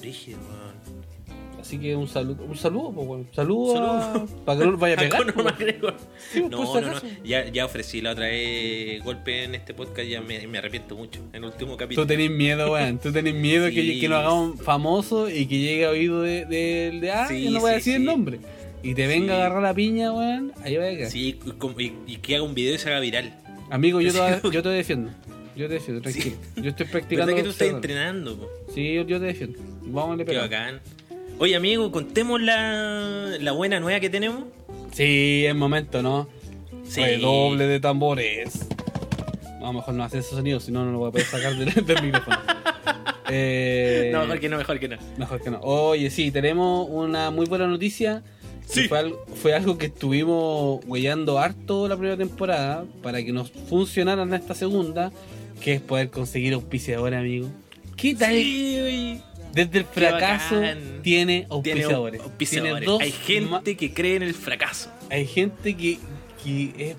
[0.02, 0.77] Rígido, weón.
[1.68, 3.28] Así que un saludo, un saludo, po, weón.
[3.30, 3.90] Saludo, Saludo.
[3.92, 5.22] a- para que no vaya a pegar.
[6.32, 7.00] Sí, por No, no, no.
[7.22, 11.20] Ya, ya ofrecí la otra vez golpe en este podcast, ya me, me arrepiento mucho.
[11.34, 12.06] En el último capítulo.
[12.06, 12.98] Tú tenés miedo, weón.
[12.98, 14.00] Tú tenés miedo que, Sí.
[14.00, 17.50] que nos hagamos famosos y que llegue a oído de, de, de- ah, Sí, yo
[17.50, 18.38] no voy a decir el nombre.
[18.82, 20.52] Y te venga a agarrar la piña, weón.
[20.62, 21.10] Ahí va a quedar.
[21.10, 21.38] Sí,
[21.78, 23.34] y, y- que haga un video y se haga viral.
[23.68, 25.10] Amigo, yo te, yo te defiendo.
[25.54, 26.36] Yo te defiendo, tranquilo.
[26.56, 27.26] Yo estoy practicando.
[27.26, 28.38] ¿Verdad que tú estás entrenando?
[28.38, 28.48] po?
[28.74, 29.58] Sí, yo, yo te defiendo.
[29.82, 30.80] Vamos a Qué bacán.
[31.38, 34.44] Oye, amigo, contemos la, la buena nueva que tenemos.
[34.92, 36.28] Sí, es momento, ¿no?
[36.84, 37.00] Sí.
[37.02, 38.66] Redoble de tambores.
[39.60, 41.72] No, mejor no hacer esos sonidos, si no, no lo voy a poder sacar del,
[41.86, 42.38] del micrófono.
[43.30, 44.96] Eh, No, mejor que no, mejor que no.
[45.18, 45.60] Mejor que no.
[45.60, 48.22] Oye, sí, tenemos una muy buena noticia.
[48.66, 48.88] Sí.
[48.88, 54.22] Fue, algo, fue algo que estuvimos huellando harto la primera temporada para que nos funcionara
[54.22, 55.12] en esta segunda,
[55.62, 57.48] que es poder conseguir auspiciadores, amigo.
[57.98, 58.32] ¿Qué tal?
[58.32, 59.20] Sí.
[59.52, 62.22] Desde el fracaso tiene Tiene auspiciadores.
[62.38, 64.90] Tiene Hay gente que cree en el fracaso.
[65.10, 65.98] hay gente que,
[66.44, 66.96] que, es-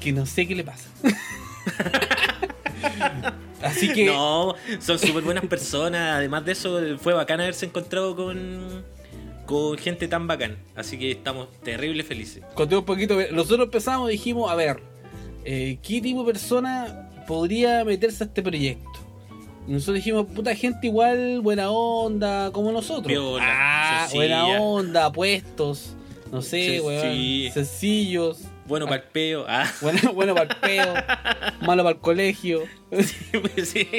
[0.00, 0.88] que no sé qué le pasa.
[3.62, 6.16] Así que No, son súper buenas personas.
[6.16, 8.82] Además de eso, fue bacán haberse encontrado con,
[9.46, 10.56] con gente tan bacán.
[10.74, 12.42] Así que estamos terrible felices.
[12.54, 13.18] conté un poquito.
[13.32, 14.80] Nosotros empezamos y dijimos, a ver,
[15.44, 18.88] eh, ¿qué tipo de persona podría meterse a este proyecto?
[19.66, 23.06] Y nosotros dijimos, puta gente igual, buena onda, como nosotros.
[23.06, 24.44] Piola, ah, sencilla.
[24.44, 25.94] buena onda, apuestos,
[26.32, 29.44] no sé, weón, sencillos, Bueno, para el peo.
[29.48, 30.94] Ah, bueno, bueno para el peo,
[31.66, 32.62] malo para el colegio.
[33.64, 33.86] sí.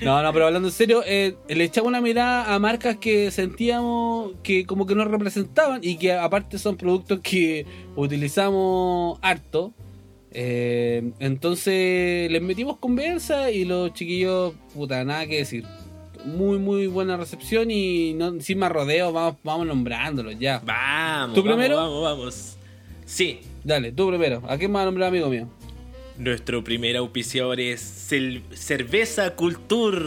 [0.00, 4.32] No, no, pero hablando en serio, eh, le echamos una mirada a marcas que sentíamos
[4.44, 9.72] que como que nos representaban y que aparte son productos que utilizamos harto.
[10.32, 15.64] Eh, entonces les metimos conversa y los chiquillos, puta, nada que decir.
[16.24, 20.60] muy, muy buena recepción y no, sin más rodeo, vamos, vamos nombrándolos ya.
[20.64, 21.76] Vamos, ¿Tú vamos, primero?
[21.76, 22.56] Vamos, vamos.
[23.06, 24.42] Sí, Dale, tú primero.
[24.48, 25.48] ¿A quién más nombrar, amigo mío?
[26.16, 27.80] nuestro primer auspiciador es
[28.54, 30.02] Cerveza Cultur.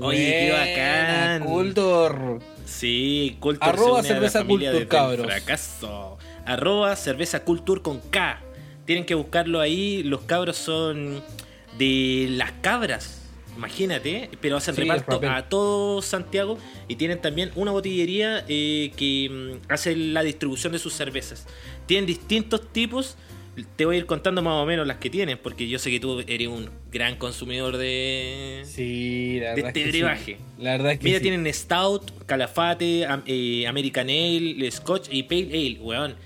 [0.00, 1.44] Oye, qué bacán.
[1.44, 2.38] Cultor.
[2.64, 5.26] Sí, Cultur Arroba se une a la Cerveza familia Cultur, cabros.
[5.26, 6.18] fracaso.
[6.44, 8.40] Arroba Cerveza Cultur con K.
[8.90, 10.02] Tienen que buscarlo ahí.
[10.02, 11.22] Los cabros son
[11.78, 13.18] de las cabras.
[13.56, 19.28] Imagínate, pero hacen Sí, reparto a todo Santiago y tienen también una botillería eh, que
[19.30, 21.46] mm, hace la distribución de sus cervezas.
[21.86, 23.16] Tienen distintos tipos.
[23.76, 26.00] Te voy a ir contando más o menos las que tienen, porque yo sé que
[26.00, 29.98] tú eres un gran consumidor de, Sí, la de este es que sí.
[30.00, 30.38] brebaje.
[30.58, 31.22] La verdad es que Mira, sí.
[31.22, 36.16] tienen Stout, Calafate, eh, American Ale, Scotch y Pale Ale, weón.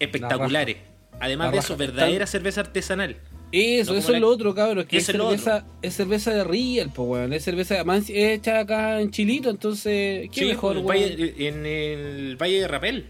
[0.00, 0.78] Espectaculares.
[1.22, 3.16] Además La de eso, verdadera cerveza artesanal.
[3.52, 4.86] Eso, No eso es la- lo otro, cabrón.
[4.86, 7.32] Que es es cerveza, es cerveza de Riel, pues, weón.
[7.32, 11.66] Es cerveza además hecha acá en Chilito, entonces, ¿qué Sí, mejor, en el, valle, en
[11.66, 13.06] el Valle de Rapel,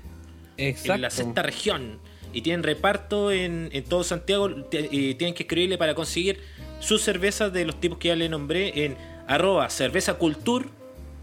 [0.58, 0.94] Exacto.
[0.94, 1.98] en la sexta región.
[2.34, 4.48] Y tienen reparto en, en todo Santiago.
[4.72, 6.38] Eh, tienen que escribirle para conseguir
[6.80, 8.96] sus cervezas de los tipos que ya le nombré en
[9.28, 10.66] arroba cerveza cultur.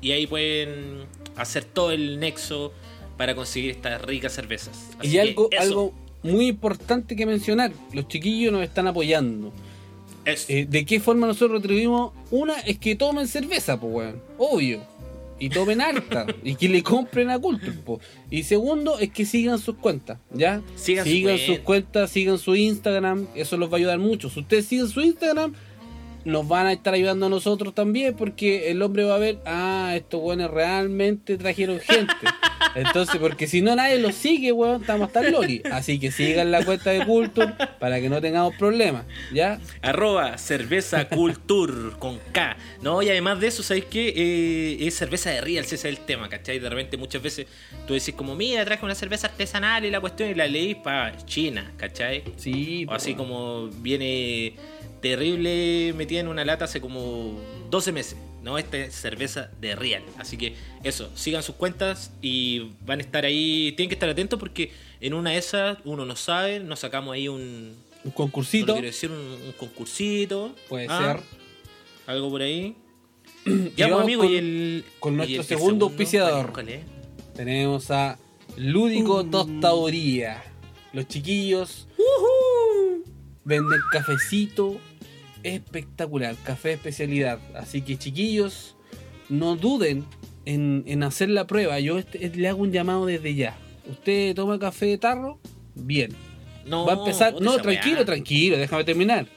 [0.02, 1.04] Y ahí pueden
[1.36, 2.73] hacer todo el nexo
[3.17, 4.91] para conseguir estas ricas cervezas.
[4.97, 9.51] Así Y algo, algo muy importante que mencionar, los chiquillos nos están apoyando.
[10.25, 12.13] Eh, ¿De qué forma nosotros retribuimos?
[12.29, 14.21] Una es que tomen cerveza, pues, weón.
[14.38, 14.82] Obvio.
[15.39, 16.27] Y tomen harta.
[16.43, 17.99] y que le compren a Culture, po.
[18.29, 20.62] Y segundo es que sigan sus cuentas, ¿ya?
[20.75, 21.63] Sigan su sus cuenta.
[21.63, 23.27] cuentas, sigan su Instagram.
[23.36, 24.29] Eso los va a ayudar mucho.
[24.29, 25.53] Si ustedes siguen su Instagram,
[26.25, 29.93] nos van a estar ayudando a nosotros también porque el hombre va a ver, ah,
[29.95, 32.13] estos weones realmente trajeron gente.
[32.75, 35.62] Entonces, porque si no nadie los sigue, weón, estamos hasta el loli.
[35.71, 39.60] Así que sigan la cuenta de Culture para que no tengamos problemas, ¿ya?
[39.82, 42.58] Arroba cerveza cultur con K.
[42.82, 44.13] No, y además de eso, ¿sabéis qué?
[44.15, 46.60] Eh, es cerveza de Real, ese es el tema, ¿cachai?
[46.60, 47.47] De repente muchas veces
[47.88, 51.15] tú decís como, mira, traje una cerveza artesanal y la cuestión y la leís para
[51.25, 52.23] China, ¿cachai?
[52.38, 54.53] Sí, O así como viene
[55.01, 58.17] terrible metida en una lata hace como 12 meses.
[58.41, 60.03] No, esta es cerveza de Real.
[60.17, 63.73] Así que eso, sigan sus cuentas y van a estar ahí.
[63.75, 67.27] Tienen que estar atentos porque en una de esas uno no sabe, nos sacamos ahí
[67.27, 67.75] un,
[68.13, 70.55] concursito, quiero decir, un, un concursito.
[70.69, 71.23] puede Ah, ser.
[72.07, 72.75] Algo por ahí.
[73.45, 74.85] Y Ya, pues, vamos amigo, con- y el.
[74.99, 76.53] con nuestro el segundo auspiciador.
[77.35, 78.17] Tenemos a
[78.57, 79.23] Lúdico Uh.
[79.29, 80.43] Tostaduría.
[80.93, 81.88] Los chiquillos
[83.43, 84.77] venden cafecito
[85.43, 87.39] espectacular, café de especialidad.
[87.56, 88.75] Así que chiquillos,
[89.30, 90.06] no duden
[90.45, 91.80] en, en hacer la prueba.
[91.80, 93.58] Yo este- le hago un llamado desde ya.
[93.89, 95.39] ¿Usted toma café de tarro?
[95.75, 96.12] Bien.
[96.65, 97.34] No, Va a empezar.
[97.41, 99.28] No, tranquilo, tranquilo, déjame terminar.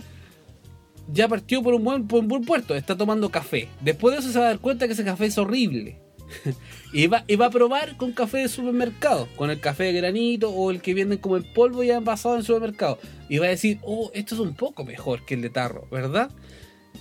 [1.12, 3.68] Ya partió por un buen, por un buen puerto, está tomando café.
[3.80, 5.98] Después de eso se va a dar cuenta que ese café es horrible.
[6.92, 10.80] y, va, a probar con café de supermercado, con el café de granito o el
[10.80, 12.98] que venden como el polvo ya envasado en el supermercado.
[13.28, 16.30] Y va a decir, oh, esto es un poco mejor que el de tarro, ¿verdad?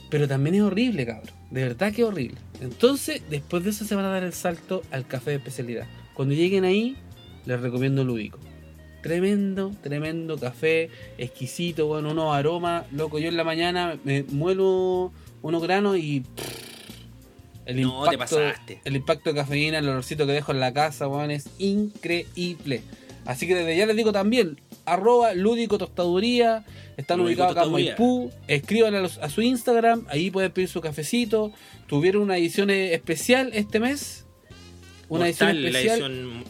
[0.10, 1.34] Pero también es horrible, cabrón.
[1.50, 2.38] De verdad que es horrible.
[2.62, 5.88] Entonces, después de eso se van a dar el salto al café de especialidad.
[6.14, 6.96] Cuando lleguen ahí,
[7.46, 8.40] les recomiendo Lubico.
[9.02, 12.86] Tremendo, tremendo café, exquisito, bueno, unos aromas.
[12.92, 16.24] Loco, yo en la mañana me muelo unos granos y.
[17.66, 18.82] el No, te impacto, pasaste.
[18.84, 22.82] el impacto de cafeína, el olorcito que dejo en la casa, weón, es increíble.
[23.26, 26.66] Así que desde ya les digo también, arroba lúdico tostaduría,
[26.98, 27.72] están Lúdico ubicados acá en.
[27.72, 31.52] Maipú, escriban a, los- a su Instagram, ahí pueden pedir su cafecito.
[31.88, 34.26] Tuvieron una edición eh, especial este mes.
[35.08, 36.00] Una edición especial.
[36.00, 36.44] La edición,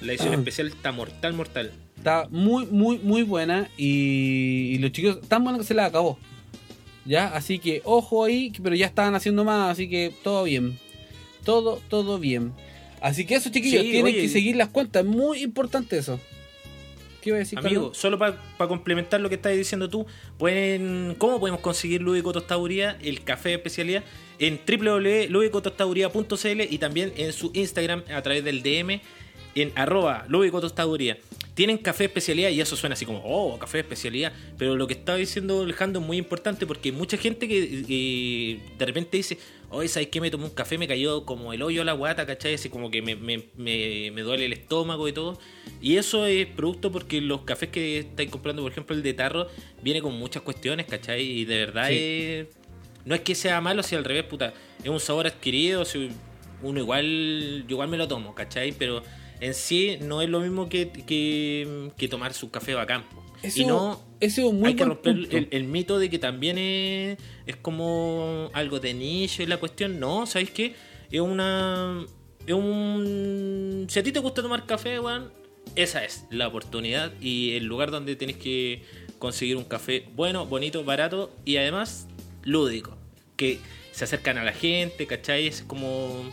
[0.00, 1.72] la edición especial está mortal, mortal.
[1.96, 3.68] Está muy, muy, muy buena.
[3.76, 6.18] Y, y los chicos, tan buena que se la acabó.
[7.06, 10.78] Ya, así que ojo ahí, pero ya estaban haciendo más, así que todo bien.
[11.44, 12.52] Todo, todo bien.
[13.00, 14.22] Así que eso, chiquillos, Sí, tienen oye.
[14.22, 15.04] que seguir las cuentas.
[15.04, 16.18] Muy importante eso.
[17.20, 17.98] ¿Qué iba a decir, Amigo, Carlos?
[17.98, 18.36] solo para
[18.68, 20.06] complementar lo que estás diciendo tú,
[20.38, 24.02] pueden, ¿cómo podemos conseguir Lúdico Tostaduría, el café de especialidad?
[24.38, 29.00] En www.ludicotostaduría.cl y también en su Instagram a través del DM
[29.56, 31.18] en arroba Lúdico Tostaduría.
[31.54, 34.32] Tienen café de especialidad y eso suena así como, oh, café de especialidad.
[34.58, 38.84] Pero lo que estaba diciendo Alejandro es muy importante porque hay mucha gente que de
[38.86, 39.38] repente dice,
[39.70, 40.20] oye, ¿sabes qué?
[40.20, 42.54] Me tomé un café, me cayó como el hoyo a la guata, ¿cachai?
[42.54, 45.38] Así como que me, me- me- me duele el estómago y todo.
[45.80, 49.48] Y eso es producto porque los cafés que estáis comprando, por ejemplo, el de tarro,
[49.82, 51.22] viene con muchas cuestiones, ¿cachai?
[51.22, 51.96] Y de verdad Sí.
[51.98, 52.46] es-
[53.06, 56.10] no es que sea malo, si al revés, puta, es un sabor adquirido, si
[56.62, 58.72] uno igual, yo igual me lo tomo, ¿cachai?
[58.72, 59.02] Pero
[59.40, 63.04] en sí no es lo mismo que, que, que tomar su café bacán.
[63.42, 66.56] Eso, y no ese es un muy hay que romper el mito de que también
[66.56, 70.00] es, es como algo de nicho y la cuestión.
[70.00, 70.74] No, ¿sabéis qué?
[71.10, 72.04] Es una.
[72.46, 73.86] Es un.
[73.88, 75.30] Si a ti te gusta tomar café, weón,
[75.74, 78.82] esa es la oportunidad y el lugar donde tenés que
[79.18, 82.08] conseguir un café bueno, bonito, barato y además
[82.42, 82.96] lúdico.
[83.36, 83.58] Que
[83.92, 85.46] se acercan a la gente, ¿cachai?
[85.46, 86.24] Es como.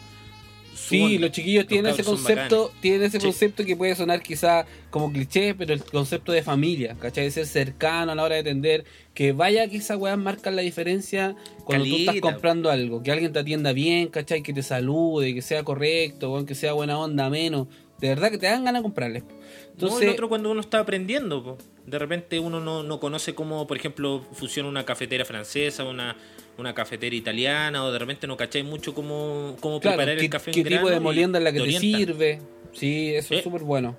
[0.75, 1.19] Sí, onda.
[1.21, 3.25] los chiquillos tienen ese concepto, tienen ese Sí.
[3.25, 7.25] concepto que puede sonar quizá como cliché, pero el concepto de familia, ¿cachai?
[7.25, 10.61] De ser cercano a la hora de atender, que vaya que esas weas marcan la
[10.61, 14.41] diferencia cuando tú estás comprando algo, que alguien te atienda bien, ¿cachai?
[14.43, 17.67] Que te salude, que sea correcto, que sea buena onda, menos.
[17.99, 19.23] De verdad que te dan ganas de comprarles.
[19.23, 19.29] no,
[19.71, 21.57] Entonces, el otro cuando uno está aprendiendo, po.
[21.85, 26.17] de repente uno no, no conoce cómo, por ejemplo, funciona una cafetera francesa, una,
[26.57, 30.29] una cafetera italiana, o de repente no cacháis mucho cómo, cómo claro, preparar qué, el
[30.29, 32.39] café en qué tipo grano de molienda es la que te, sirve.
[32.73, 33.95] Sí, eso es súper bueno.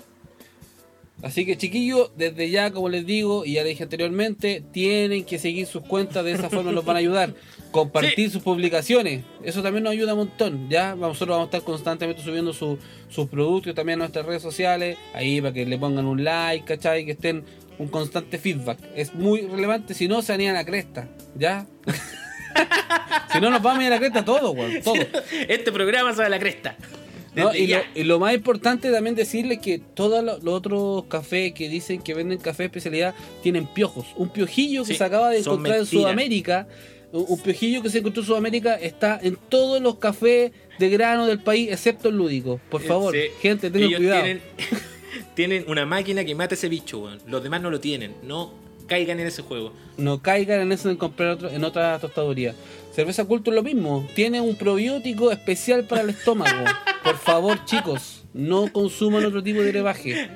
[1.22, 5.66] Así que chiquillos, desde ya, como les digo, y ya dije anteriormente, tienen que seguir
[5.66, 7.34] sus cuentas, de esa forma nos van a ayudar.
[7.70, 10.68] Compartir sus publicaciones, eso también nos ayuda un montón.
[10.68, 14.98] Ya nosotros vamos a estar constantemente subiendo su- sus productos también a nuestras redes sociales,
[15.14, 17.04] ahí para que le pongan un like, ¿cachai?
[17.06, 17.44] Que estén
[17.78, 18.78] un constante feedback.
[18.94, 21.66] Es muy relevante, si no se anían a la cresta, ¿ya?
[23.32, 24.94] si no nos vamos a ir a la cresta todo, weón, todo.
[25.48, 26.76] Este programa sabe la cresta.
[27.34, 27.84] No, Desde y, lo, ya.
[27.96, 32.14] y lo más importante también decirles que todos lo- los otros cafés que dicen que
[32.14, 33.12] venden café de especialidad
[33.42, 34.06] tienen piojos.
[34.16, 35.86] Un piojillo que se acaba de encontrar en.
[35.86, 36.68] Sudamérica,
[37.10, 41.40] un, piojillo que se encontró en Sudamérica está en todos los cafés de grano del
[41.40, 42.60] país, excepto el lúdico.
[42.70, 43.22] Por favor, Sí.
[43.40, 44.22] gente, tengan cuidado.
[44.22, 44.42] Tienen,
[45.34, 47.18] tienen una máquina que mata ese bicho, weón.
[47.26, 48.14] Los demás no lo tienen.
[48.22, 48.52] No
[48.86, 49.72] caigan en ese juego.
[49.96, 52.54] No caigan en eso de comprar otro- en otra tostaduría.
[52.94, 54.08] Cerveza Culto es lo mismo.
[54.14, 56.64] Tiene un probiótico especial para el estómago.
[57.04, 60.30] Por favor, chicos, no consuman otro tipo de brebaje.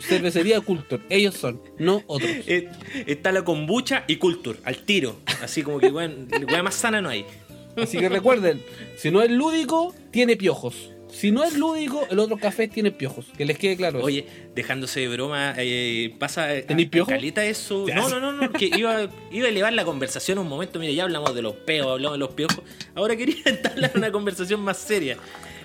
[0.00, 1.00] Cervecería Culto.
[1.08, 2.30] Ellos son, no otros.
[2.46, 2.68] Eh,
[3.06, 5.16] está la kombucha y culture, al tiro.
[5.42, 6.28] Así como que, weón,
[6.62, 7.24] más sana no hay.
[7.76, 8.62] Así que recuerden,
[8.96, 10.90] si no es lúdico, tiene piojos.
[11.14, 13.26] Si no es lúdico, el otro café tiene piojos.
[13.36, 13.98] Que les quede claro.
[13.98, 14.06] eso.
[14.06, 16.48] Oye, dejándose de broma, eh, pasa.
[16.66, 17.10] ¿Tenís piojo?
[17.10, 17.86] Calita eso.
[17.86, 17.94] Ya.
[17.94, 20.78] No, no, no, no, que iba, iba a elevar la conversación un momento.
[20.80, 22.60] Mire, ya hablamos de los peos, hablamos de los piojos.
[22.94, 25.16] Ahora quería entablar una conversación más seria.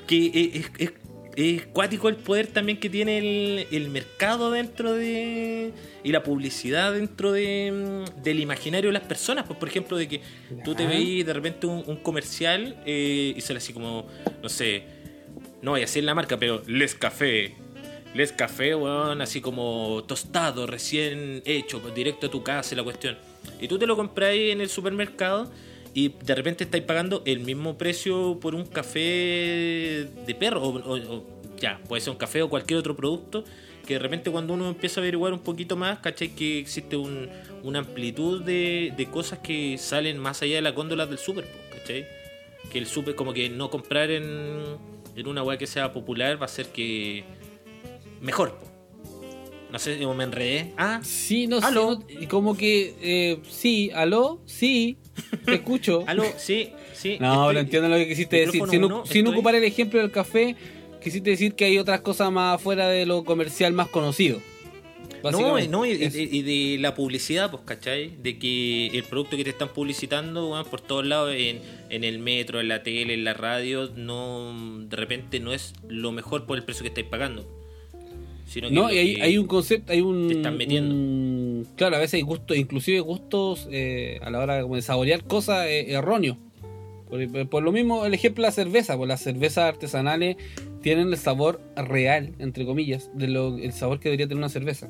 [0.07, 0.91] Que eh, es, es,
[1.35, 5.71] es cuático el poder también que tiene el, el mercado dentro de.
[6.03, 9.45] y la publicidad dentro de, mm, del imaginario de las personas.
[9.47, 10.21] Pues, por ejemplo, de que
[10.63, 10.89] tú te Ya.
[10.89, 14.05] veís de repente un, un comercial eh, y sale así como,
[14.43, 14.98] no sé,
[15.61, 17.55] no voy a decir la marca, pero Les Café.
[18.13, 23.17] Les Café, weón, así como tostado, recién hecho, directo a tu casa la cuestión.
[23.61, 25.51] Y tú te lo compras en el supermercado
[25.93, 28.99] y de repente estáis pagando el mismo precio por un café
[30.25, 30.61] de perro.
[30.63, 31.23] O,
[31.59, 33.43] ya, puede ser un café o cualquier otro producto.
[33.85, 36.29] Que de repente cuando uno empieza a averiguar un poquito más, ¿cachai?
[36.35, 37.27] Que existe un-
[37.63, 42.05] una amplitud de, cosas que salen más allá de la góndola del super, ¿cachai?
[42.71, 44.61] Que el super, como que no comprar en,
[45.15, 47.23] en una weá que sea popular va a ser que
[48.21, 48.65] mejor, po.
[49.71, 50.73] No sé, me enredé.
[50.77, 52.01] Ah, Sí, no ¿Aló?
[52.07, 52.13] sé.
[52.15, 54.97] no- y como que, eh, sí, aló, sí,
[55.45, 56.03] te escucho.
[56.07, 57.17] aló, sí, sí.
[57.19, 58.63] No, estoy- pero entiendo lo que quisiste decir.
[58.67, 60.55] Sin, uno, sin estoy- ocupar el ejemplo del café,
[61.03, 64.39] quisiste decir que hay otras cosas más afuera de lo comercial más conocido.
[65.23, 66.41] No, no, y, Es- y- y
[66.75, 68.15] de la publicidad, pues, ¿cachai?
[68.21, 72.59] De que el producto que te están publicitando, por todos lados, en, en el metro,
[72.59, 74.53] en la tele, en la radio, no
[74.87, 77.45] de repente no es lo mejor por el precio que estáis pagando.
[78.47, 80.27] Sino que No, y hay, un concepto, hay un...
[80.27, 80.93] te están metiendo.
[80.95, 85.67] un- claro, a veces hay gustos, inclusive gustos eh, a la hora de saborear cosas
[85.67, 86.37] eh, erróneos.
[87.09, 90.37] Por, por lo mismo, el ejemplo de la cerveza, pues las cervezas artesanales
[90.81, 94.89] tienen el sabor real, entre comillas, de lo, el sabor que debería tener una cerveza.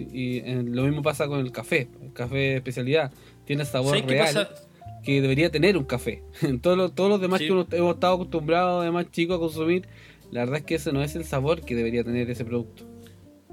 [0.00, 3.12] Y eh, lo mismo pasa con el café, el café de especialidad
[3.44, 4.48] tiene sabor ¿Sabes qué real
[5.04, 6.22] que debería tener un café.
[6.62, 7.46] todos, los, todos los demás Sí.
[7.46, 9.86] que uno hemos estado acostumbrados, además chicos, a consumir,
[10.32, 12.84] la verdad es que ese no es el sabor que debería tener ese producto.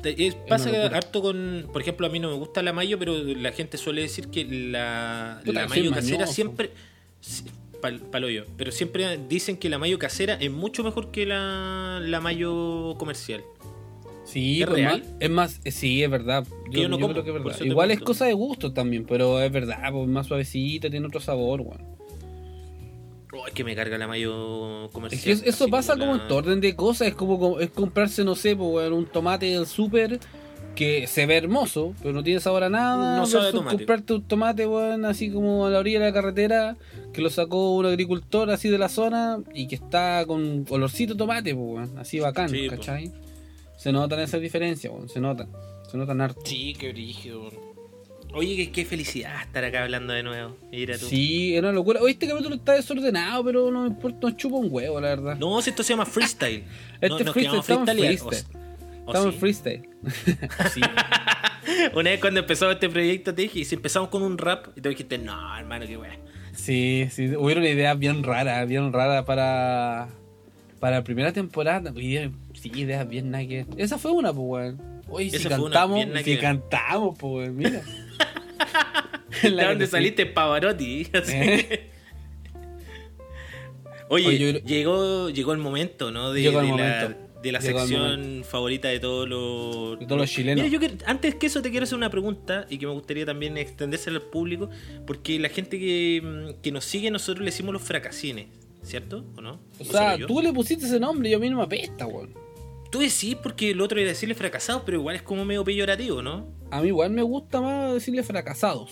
[0.01, 0.97] Te- es- pasa locura.
[0.97, 1.69] harto con.
[1.71, 4.43] Por ejemplo, a mí no me gusta la mayo, pero la gente suele decir que
[4.45, 6.34] la, la mayo casera mañoso.
[6.34, 6.71] siempre.
[7.21, 7.43] sí,
[7.82, 8.01] Pal.
[8.58, 13.43] Pero siempre dicen que la mayo casera es mucho mejor que la, la mayo comercial.
[14.33, 14.99] Sí, ¿Es pues, real?
[14.99, 16.43] más- es más, eh, sí, es verdad.
[16.71, 17.61] Yo, yo no yo como, creo que es verdad.
[17.61, 21.61] Igual es cosa de gusto también, pero es verdad, pues más suavecita, tiene otro sabor,
[21.61, 21.93] weón.
[23.36, 25.34] Oh, es que me carga la mayo comercial.
[25.34, 28.36] Es que eso pasa como en todo orden de cosas, es como, es comprarse, no
[28.36, 30.19] sé, pues, un tomate del súper
[30.75, 33.17] que se ve hermoso, pero no tiene sabor a nada.
[33.17, 33.77] No sabe tomate.
[33.77, 34.67] comprarte un tomate,
[35.05, 36.77] así como a la orilla de la carretera,
[37.11, 41.53] que lo sacó un agricultor así de la zona y que está con olorcito tomate,
[41.55, 42.79] pues, así bacán, Sí, pues.
[42.79, 43.11] ¿cachai?
[43.84, 45.49] Se notan esas diferencias, se notan.
[45.91, 46.39] Se notan harto.
[46.45, 47.49] Sí, qué brígido.
[48.34, 50.55] Oye, qué, qué felicidad estar acá hablando de nuevo.
[50.71, 51.05] Mira tú.
[51.05, 51.99] Sí, es una locura.
[52.01, 55.38] Oye, este capítulo está desordenado, pero no me importa, nos chupa un huevo, la verdad.
[55.38, 56.63] No, si esto se llama freestyle.
[57.01, 58.55] Este no, es freestyle, estamos freestyle.
[58.55, 59.39] o- o Estamos sí.
[59.41, 59.89] freestyle.
[60.73, 60.81] sí.
[61.93, 64.81] Una vez cuando empezamos este proyecto te dije, y si empezamos con un rap, y
[64.81, 66.17] tú dijiste, no, hermano, qué weá.
[66.53, 70.07] Sí, sí, hubieron ideas bien raras, bien raras para
[70.84, 71.93] para la primera temporada.
[71.95, 73.65] Oye, Sí, ideas bien nada que ver.
[73.77, 74.81] Esa fue una, pues, weón.
[75.07, 77.81] Oye, si una cantamos, nada si cantamos, pues, weón, mira.
[79.41, 81.07] ¿De dónde saliste, Pavarotti?
[81.13, 81.89] ¿Eh?
[84.09, 86.34] Oye, Oye, yo creo- llegó, llegó el momento, ¿no?
[86.34, 87.17] De, Llegó el de la, momento.
[87.41, 89.99] de la Llegó el sección favorita de todos los...
[89.99, 90.65] De todos los chilenos.
[90.65, 93.25] Mira, yo que- antes que eso te quiero hacer una pregunta y que me gustaría
[93.25, 94.69] también extendérsela al público,
[95.07, 98.47] porque la gente que, que nos sigue, nosotros le decimos los fracasines,
[98.84, 99.25] ¿cierto?
[99.38, 99.53] ¿O no?
[99.79, 102.34] O ¿O sea, tú le pusiste ese nombre y a mí no me apesta, weón.
[102.91, 106.47] Tú decís porque el otro era decirle fracasados, pero igual es como medio peyorativo, ¿no?
[106.69, 108.91] A mí igual me gusta más decirle fracasados.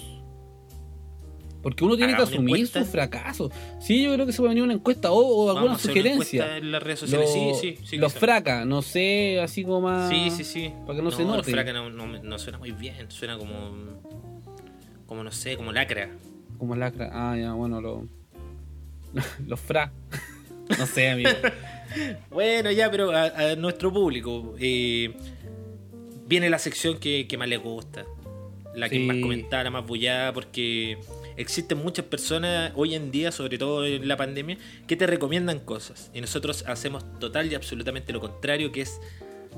[1.62, 3.52] Porque uno tiene que asumir sus fracasos.
[3.80, 6.58] Sí, yo creo que se puede venir una encuesta o, o Vamos alguna sugerencia.
[6.58, 7.30] en las redes sociales.
[7.36, 7.98] Los, sí, sí, sí.
[7.98, 10.10] los fraca, no sé, así como más.
[10.10, 10.74] Sí, sí, sí.
[10.88, 11.52] Para que no, se Los note.
[11.52, 14.00] fraca no, no, no suena muy bien, suena como.
[15.06, 16.10] Como no sé, como lacra.
[16.58, 17.12] Como lacra.
[17.14, 18.08] Ah, ya, bueno, lo-
[19.48, 19.92] los fra.
[20.78, 21.30] no sé, amigo.
[22.30, 24.56] Bueno, ya, pero a, a nuestro público.
[24.60, 25.14] eh,
[26.26, 28.06] viene la sección que, que más les gusta.
[28.74, 29.04] La que Sí.
[29.04, 30.98] más comentada, la más bullada, porque
[31.36, 34.58] existen muchas personas hoy en día, sobre todo en la pandemia,
[34.88, 36.10] que te recomiendan cosas.
[36.14, 39.02] Y nosotros hacemos total y absolutamente lo contrario, que es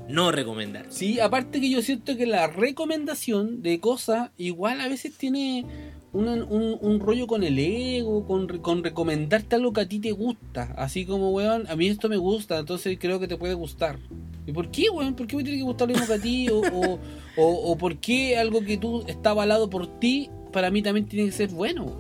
[0.10, 0.88] no recomendar.
[0.90, 5.66] Sí, aparte que yo siento que la recomendación de cosas igual a veces tiene
[6.14, 10.74] un, un rollo con el ego, con, con recomendarte algo que a ti te gusta.
[10.78, 13.98] Así como, weón, a mí esto me gusta, entonces creo que te puede gustar.
[14.46, 15.16] ¿Y por qué, weón?
[15.16, 16.50] ¿Por qué me tiene que gustar lo mismo que a ti?
[16.50, 17.00] O, o,
[17.38, 21.26] o- o por qué algo que tú está avalado por ti, para mí también tiene
[21.30, 21.94] que ser bueno?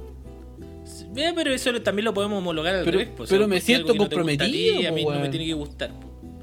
[1.15, 3.13] Eh, pero eso también lo podemos homologar al Pero- revés.
[3.15, 5.31] pues, pero me siento que no a ti, comprometido, A mí no me weón.
[5.31, 5.91] tiene que gustar.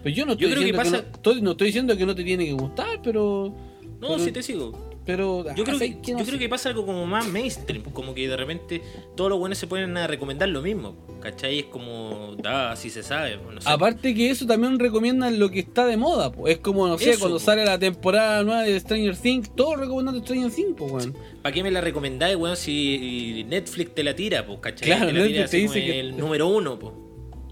[0.03, 1.97] Pero yo no Yo estoy creo que diciendo que, pasa- no, estoy- no estoy diciendo
[1.97, 3.55] que no te tiene que gustar, pero...
[4.01, 4.90] No, pero, sí te sigo.
[5.07, 8.37] Pero Yo creo, que, yo creo que pasa algo como más mainstream, como que de
[8.37, 8.83] repente
[9.17, 11.61] todos los buenos se ponen a recomendar lo mismo, ¿cachai?
[11.61, 13.69] Es como, da, así se sabe, no sé.
[13.69, 16.47] Aparte que eso también recomiendan lo que está de moda, po.
[16.49, 17.45] es como, no sé, Eso, cuando po.
[17.45, 21.17] sale la temporada nueva de Stranger Things, todos recomendando Stranger Things, po, weón.
[21.43, 24.87] ¿Para qué me la recomendáis, weón, si Netflix te la tira, pues, ¿cachai?
[24.87, 26.93] Claro, te la Netflix te dice que- el número uno, pues.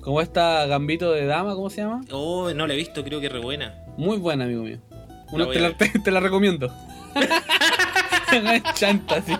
[0.02, 2.02] Como esta Gambito de Dama, ¿cómo se llama?
[2.12, 3.74] Oh, no la he visto, creo que es re buena.
[3.96, 4.78] Muy buena, amigo mío.
[5.32, 5.76] Una, voy te, a la, ver.
[5.92, 6.72] te, te la recomiendo.
[8.74, 9.32] Chanta, sí.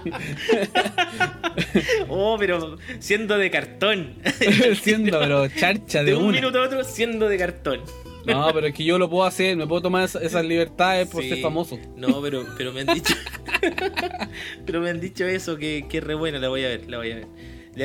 [2.08, 4.14] Oh, pero siendo de cartón.
[4.82, 6.32] Siendo, pero charcha de, de un una.
[6.40, 7.80] minuto a otro siendo de cartón.
[8.24, 11.22] No, pero es que yo lo puedo hacer, me puedo tomar esa- esas libertades por
[11.22, 11.30] Sí.
[11.30, 11.78] ser famoso.
[11.96, 13.14] No, pero, pero me han dicho.
[14.66, 16.98] pero me han dicho eso, que, que es re buena, la voy a ver, la
[16.98, 17.26] voy a ver.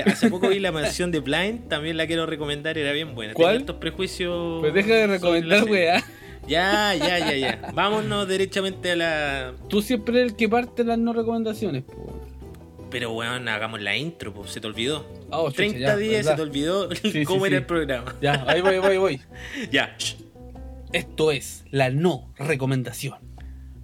[0.07, 3.33] Hace poco vi la mansión de Blind, también la quiero recomendar, era bien buena.
[3.33, 3.47] ¿Cuál?
[3.51, 4.59] Tenía estos prejuicios.
[4.61, 6.03] Pues deja de recomendar, weá.
[6.47, 7.71] Ya, ya, ya, ya.
[7.73, 9.53] Vámonos derechamente a la.
[9.69, 12.19] Tú siempre eres el que parte las no recomendaciones, po.
[12.89, 15.07] Pero weón, hagamos la intro, pues, se te olvidó.
[15.31, 16.31] Ah, oh, chucha, 30 ya, días verdad.
[16.31, 17.61] se te olvidó sí, cómo era sí.
[17.61, 18.15] el programa.
[18.21, 19.21] Ya, ahí voy, voy, voy.
[19.71, 19.95] Ya.
[20.91, 23.17] Esto es la no recomendación.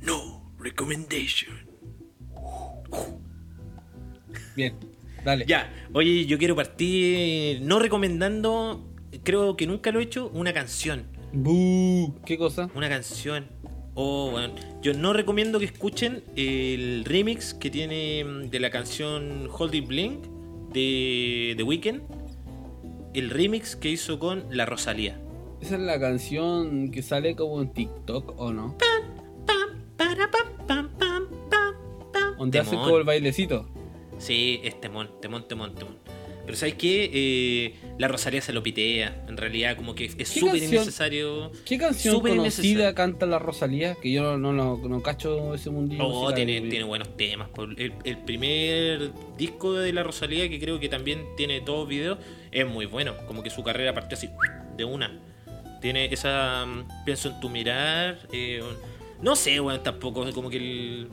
[0.01, 1.68] No recommendation.
[4.55, 4.76] Bien,
[5.24, 5.45] dale.
[5.47, 8.86] Ya, oye, yo quiero partir no recomendando,
[9.24, 11.05] creo que nunca lo he hecho, una canción.
[11.34, 12.15] Bú.
[12.25, 12.69] ¿Qué cosa?
[12.75, 13.47] Una canción.
[13.93, 14.55] Oh, bueno.
[14.82, 19.88] Yo no recomiendo que escuchen el remix que tiene mm, de la canción Hold It
[19.88, 20.25] Blink
[20.73, 22.01] de The Weeknd.
[23.13, 25.19] El remix que hizo con la Rosalía.
[25.61, 28.77] Esa es la canción que sale como en TikTok, ¿o no?
[32.38, 33.67] Donde hace como el bailecito.
[34.17, 35.97] Sí, es temón, temón, temón, temón.
[36.50, 37.12] Pero ¿sabes qué?
[37.14, 39.24] Eh, la Rosalía se lo pitea.
[39.28, 41.52] En realidad, como que es ¿Qué súper innecesario.
[41.64, 43.93] ¿Qué canción Súper conocida canta la Rosalía?
[44.02, 46.08] Que yo no, no, no, cacho ese mundillo.
[46.08, 47.50] Oh, tiene, tiene buenos temas.
[47.78, 52.18] El primer disco de la Rosalía, que creo que también tiene todos videos,
[52.52, 53.14] es muy bueno.
[53.28, 54.28] Como que su carrera partió así
[54.76, 55.20] de una.
[55.82, 56.66] Tiene esa.
[56.66, 58.18] mm, Pienso en tu mirar.
[58.34, 58.64] eh,
[59.22, 60.26] no sé, bueno, tampoco.
[60.34, 61.10] Como que el.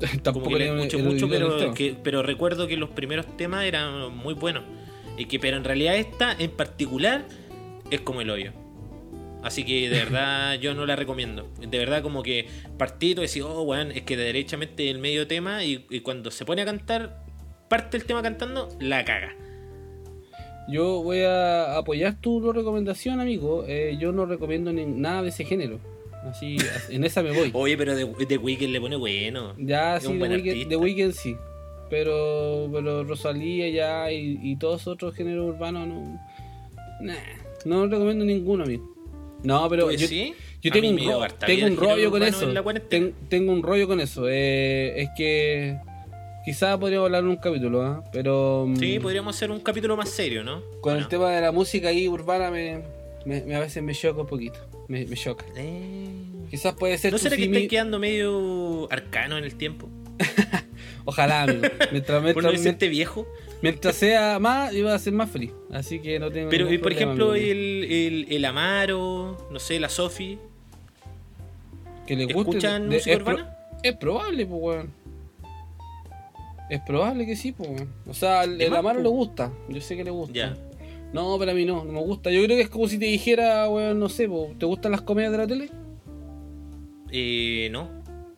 [0.22, 4.64] Tampoco que escucho mucho, pero, que- pero recuerdo que los primeros temas eran muy buenos.
[5.16, 7.24] Y que, pero en realidad esta en particular
[7.90, 8.52] es como el hoyo.
[9.42, 11.48] Así que de verdad yo no la recomiendo.
[11.60, 12.46] De verdad como que
[12.76, 16.62] partito decir, oh, weón, es que derechamente el medio tema y, y cuando se pone
[16.62, 17.24] a cantar,
[17.68, 19.34] parte el tema cantando, la caga.
[20.68, 23.64] Yo voy a apoyar tu recomendación, amigo.
[23.66, 25.80] Eh, yo no recomiendo ni- nada de ese género.
[26.24, 26.56] Así,
[26.90, 27.50] en esa me voy.
[27.54, 29.54] Oye, pero The, The Weeknd le pone bueno.
[29.58, 30.68] Ya, Es sí, un The buen Weeknd, artista.
[30.70, 31.36] The Weeknd sí.
[31.90, 36.20] Pero, pero Rosalía ya y, y todos otros géneros urbanos no.
[37.00, 37.14] Nah,
[37.64, 38.94] no recomiendo ninguno, amigo.
[39.42, 40.34] No, pero ¿Tú yo, sí?
[40.60, 42.52] yo tengo un, ro- tengo rollo con eso.
[42.88, 44.26] Ten- tengo un rollo con eso.
[44.28, 45.78] Eh, es que
[46.44, 48.04] quizás podríamos hablar en un capítulo, ¿ah?
[48.12, 50.60] pero mm, Sí, podríamos hacer un capítulo más serio, ¿no?
[50.80, 52.82] con ¿O el tema de la música ahí urbana me,
[53.24, 54.58] me- me- a veces me choca un poquito.
[54.88, 55.44] Me, me choca.
[55.56, 59.88] Eh, Quizás puede ser ¿No será que estáis quedando medio arcano en el tiempo?
[61.04, 61.62] Ojalá, amigo.
[61.92, 63.26] Mientras, ¿Por no mientras, viejo?
[63.62, 65.52] Mientras sea más, iba a ser más feliz.
[65.70, 69.58] Así que no tengo Pero, ningún y por problema, ejemplo, el, el, el Amaro, no
[69.58, 70.38] sé, la Sofi,
[72.06, 72.38] que le guste.
[72.40, 73.56] ¿escuchan de- música es, pro- urbana?
[73.82, 74.92] es probable, pues, weón.
[76.70, 77.88] Es probable que sí, pues, weón.
[78.06, 79.02] O sea, el, Amaro po.
[79.02, 79.52] le gusta.
[79.68, 80.34] Yo sé que le gusta.
[80.34, 80.56] Ya.
[81.12, 82.30] No, pero a mí no, no me gusta.
[82.30, 84.28] Yo creo que es como si te dijera, weón, no sé,
[84.58, 85.70] ¿te gustan las comedias de la tele?
[87.10, 87.88] Eh, no.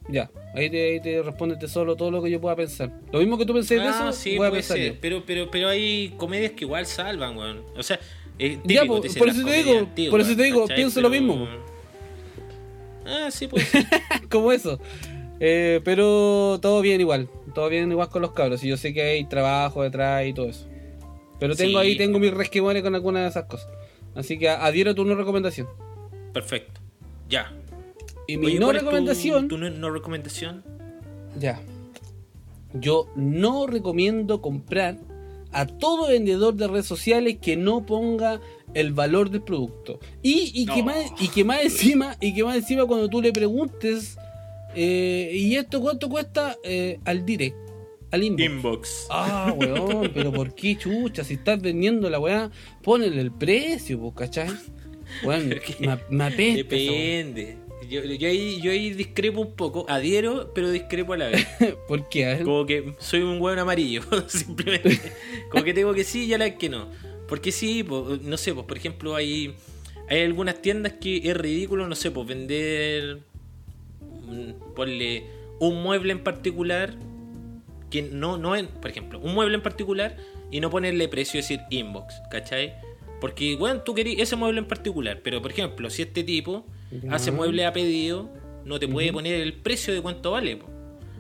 [0.09, 2.93] Ya, ahí te, ahí te respóndete solo todo lo que yo pueda pensar.
[3.13, 4.95] Lo mismo que tú pensé de Ah, eso, sí, voy a puede pensar ser.
[4.95, 4.99] yo.
[5.01, 7.63] Pero, pero, pero hay comedias que igual salvan, weón.
[7.77, 7.99] O sea,
[8.39, 10.77] es típico, Ya, te por eso te digo, antiguas, por eso te digo, ¿cachai?
[10.77, 11.47] pienso lo mismo,
[13.07, 13.69] Ah, sí, pues.
[14.31, 14.79] como eso.
[15.41, 18.63] Eh, pero todo bien igual, todo bien igual con los cabros.
[18.63, 20.67] Y yo sé que hay trabajo detrás y todo eso.
[21.41, 21.87] Pero tengo Sí.
[21.89, 23.69] ahí, tengo mis resquemores con algunas de esas cosas.
[24.15, 25.67] Así que adhiero a tu no recomendación.
[26.33, 26.81] Perfecto.
[27.29, 27.53] Ya.
[28.29, 30.63] Y mi Oye, no ¿cuál es tu- recomendación, Tu, no, no recomendación?
[31.39, 31.61] ya.
[32.75, 34.97] Yo no recomiendo comprar
[35.53, 38.41] a todo vendedor de redes sociales que no ponga
[38.75, 39.99] el valor del producto.
[40.23, 43.33] Y, y, que, más, y que más encima, y que más encima cuando tú le
[43.33, 44.17] preguntes,
[44.77, 46.57] eh, ¿y esto cuánto cuesta?
[46.63, 47.57] Eh, al direct,
[48.11, 48.45] al inbox.
[48.45, 49.07] Inbox.
[49.11, 51.25] Ah, weón, pero ¿por qué chucha?
[51.25, 52.51] Si estás vendiendo la weá,
[52.83, 54.51] ponele el precio, pues, ¿cachai?
[55.23, 55.49] Weón,
[55.81, 56.75] me, me apesta.
[56.75, 57.57] Depende.
[57.89, 61.47] Yo, yo, ahí, yo ahí discrepo un poco, adhiero, pero discrepo a la vez.
[61.89, 62.41] ¿Por qué?
[62.45, 65.01] Como que soy un hueón amarillo, simplemente.
[65.51, 66.89] Como que tengo que sí y a la vez que no.
[67.27, 67.85] Porque sí,
[68.23, 69.55] no sé, pues por ejemplo hay,
[70.09, 73.21] hay algunas tiendas que es ridículo, no sé, pues vender,
[74.01, 75.25] mm, ponle
[75.61, 76.97] un mueble en particular,
[77.91, 80.17] que no, no es, por ejemplo, un mueble en particular
[80.51, 82.75] y no ponerle precio, decir inbox, ¿cachai?
[83.21, 87.15] Porque, bueno, tú querías ese mueble en particular, pero por ejemplo, si este tipo Ya.
[87.15, 88.31] hace mueble a pedido,
[88.65, 90.69] no te puede poner el precio de cuánto vale, po.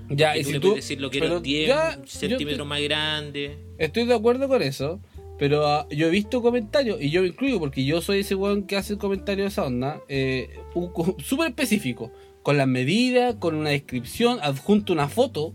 [0.09, 2.03] ya, Y y tú si le tú, puedes decir lo que era 10 ya, yo
[2.07, 3.59] centímetros más grande.
[3.79, 5.01] Estoy de acuerdo con eso,
[5.39, 8.65] pero ah, yo he visto comentarios, y yo me incluyo porque yo soy ese weón
[8.67, 10.51] que hace comentarios de esa onda, eh,
[11.25, 12.11] súper específico,
[12.43, 15.55] con las medidas, con una descripción, adjunto una foto,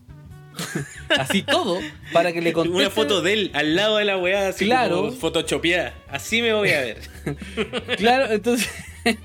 [1.17, 1.79] así todo,
[2.13, 2.77] para que le conteste.
[2.77, 4.97] Una foto de él al lado de la weá, así Claro.
[4.97, 5.93] como photoshopeada.
[6.09, 6.99] Así me voy a ver.
[7.97, 8.69] Claro, entonces.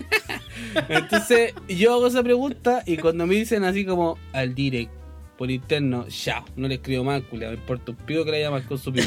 [0.89, 4.93] entonces yo hago esa pregunta y cuando me dicen así como al direct
[5.39, 8.51] por interno, ya, no le escribo mal, culia, me importa un pido que le haya
[8.51, 9.07] marcado su pido.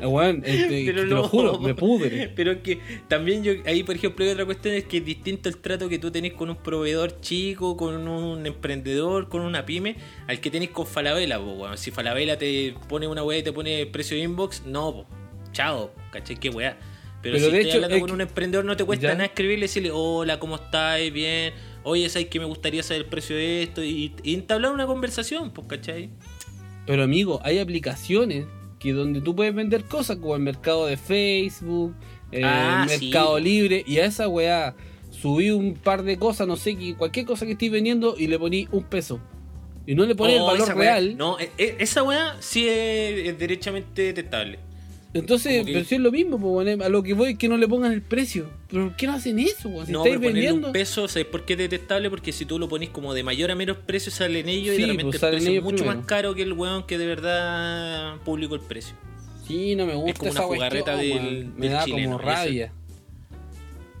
[0.06, 1.16] Weón, este, Pero te no.
[1.16, 2.28] lo juro, me pudre.
[2.36, 2.78] Pero es que
[3.08, 5.98] también yo, ahí por ejemplo hay otra cuestión es que es distinto el trato que
[5.98, 9.96] tú tenés con un proveedor chico, con un emprendedor, con una pyme,
[10.26, 11.76] al que tenés con Falabella, po, weón.
[11.78, 15.06] Si Falabella te pone una weá y te pone precio de inbox, no, po.
[15.52, 16.36] Chao, ¿cachai?
[16.36, 16.78] Qué weá.
[17.20, 19.08] Pero, Pero si de estás hecho, hablando es con que- un emprendedor no te cuesta
[19.08, 19.14] ¿Ya?
[19.14, 21.00] nada escribirle y decirle, hola, ¿cómo estás?
[21.12, 21.52] Bien.
[21.82, 23.82] Oye, ¿sabes que me gustaría saber el precio de esto?
[23.82, 26.10] Y, y entablar una conversación, pues, ¿cachai?
[26.86, 28.46] Pero amigo, hay aplicaciones
[28.78, 31.94] que donde tú puedes vender cosas como el mercado de Facebook,
[32.32, 33.06] eh, Ah, el sí.
[33.06, 34.74] mercado libre, y a esa weá
[35.10, 38.68] subí un par de cosas, no sé, cualquier cosa que estés vendiendo y le poní
[38.70, 39.20] un peso.
[39.86, 41.16] Y no le poní el Oh, valor weá- real.
[41.16, 44.58] No, e- e- esa weá sí es, es derechamente detectable.
[45.18, 47.56] Entonces, Como pero si es lo mismo, pues, a lo que voy es que no
[47.56, 48.48] le pongan el precio.
[48.70, 49.68] ¿Pero por qué no hacen eso?
[49.84, 50.66] Si no, estáis pero vendiendo.
[50.68, 52.10] un peso, ¿sabes por qué es detectable?
[52.10, 54.86] Porque si tú lo pones como de mayor a menos precio, salen ellos Sí, y
[54.86, 55.96] de repente pues, el precio es mucho primero.
[55.98, 58.94] más caro que el weón que de verdad publicó el precio.
[59.46, 61.54] Sí, no me gusta como una esa jugarreta cuestión, del- weón.
[61.56, 62.72] Me del da chileno, como rabia.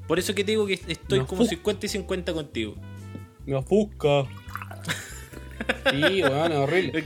[0.06, 1.50] Por eso que te digo que estoy como ofusca.
[1.56, 2.74] 50 y 50 contigo.
[3.46, 4.24] Me ofusca.
[5.90, 7.02] Sí, weón, es horrible.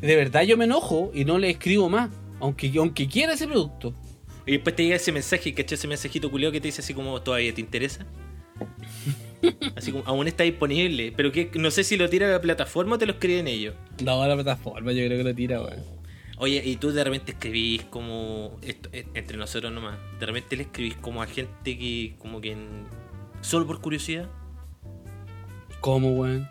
[0.00, 2.10] De verdad yo me enojo y no le escribo más.
[2.40, 3.94] Aunque, aunque quiera ese producto.
[4.46, 5.74] Y después te llega ese mensaje, ¿cachai?
[5.74, 8.06] Ese mensajito culiado que te dice así como, ¿todavía te interesa?
[9.76, 11.12] Así como, aún está disponible.
[11.16, 13.74] Pero que no sé si lo tira a la plataforma o te lo escriben ellos.
[14.02, 15.80] No, la plataforma yo creo que lo tira, weón.
[16.38, 18.58] Oye, y tú de repente escribís como.
[18.62, 19.96] esto, eh, entre nosotros nomás.
[20.18, 22.14] De repente le escribís como a gente que.
[22.18, 22.52] como que.
[22.52, 22.86] en-
[23.40, 24.28] solo por curiosidad.
[25.80, 26.48] ¿Cómo, weón?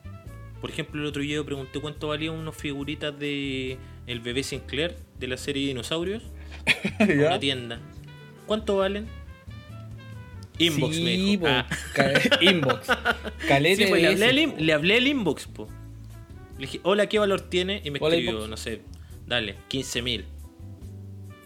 [0.61, 3.77] Por ejemplo, el otro día yo pregunté cuánto valían unas figuritas de.
[4.07, 6.23] El bebé Sinclair de la serie Dinosaurios.
[6.99, 7.79] a una tienda.
[8.45, 9.07] ¿Cuánto valen?
[10.59, 11.41] Inbox Sí, me dijo.
[11.41, 11.67] po, Ah.
[11.93, 12.87] ca- inbox.
[13.47, 14.07] Caleta Sí, pues, le,
[14.73, 15.67] hablé le al inbox, po.
[16.57, 17.81] Le dije, hola, ¿qué valor tiene?
[17.83, 18.49] Y me Hola, escribió, inbox.
[18.49, 18.81] no sé,
[19.27, 20.25] dale, 15 mil.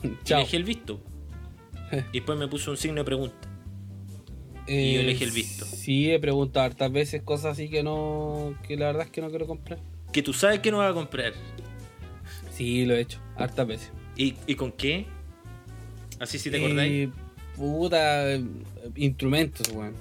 [0.04, 1.00] Y le dije el visto.
[2.14, 3.50] Y después me puso un signo de pregunta.
[4.66, 5.66] y Eh, yo elegí el visto.
[5.66, 8.56] Sí, he preguntado hartas veces cosas así que no.
[8.66, 9.78] que la verdad es que no quiero comprar.
[10.14, 11.34] Que tú sabes que no vas a comprar.
[12.62, 13.92] Sí, lo he hecho, hartas veces.
[14.16, 15.08] ¿Y, y con qué?
[16.20, 17.08] Así si te acordáis.
[17.08, 17.12] Eh,
[17.56, 18.44] puta, eh,
[18.98, 19.96] instrumentos, weón.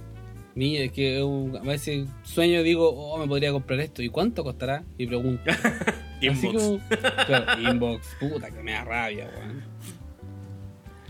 [0.54, 1.18] Mira, es que
[1.58, 4.02] a veces sueño digo, oh, me podría comprar esto.
[4.02, 4.84] ¿Y cuánto costará?
[4.98, 5.42] Y pregunto.
[6.20, 6.42] Inbox.
[6.54, 6.80] como-
[7.24, 9.62] claro, inbox, puta, que me da rabia, weón.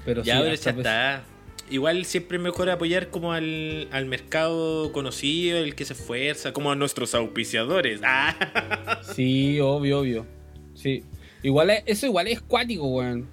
[0.04, 1.24] Pero ya, sí, pero ya está.
[1.68, 6.70] Igual siempre es mejor apoyar como al, al mercado conocido, el que se esfuerza, como
[6.70, 8.00] a nuestros auspiciadores.
[8.04, 9.00] Ah.
[9.02, 10.26] Sí, obvio, obvio.
[10.74, 11.02] Sí.
[11.42, 13.26] Igual es- eso igual es cuático, weón.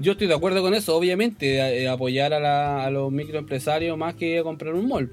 [0.00, 4.14] Yo estoy de acuerdo con eso, obviamente, eh, apoyar a, la- a los microempresarios más
[4.14, 5.12] que comprar un mall.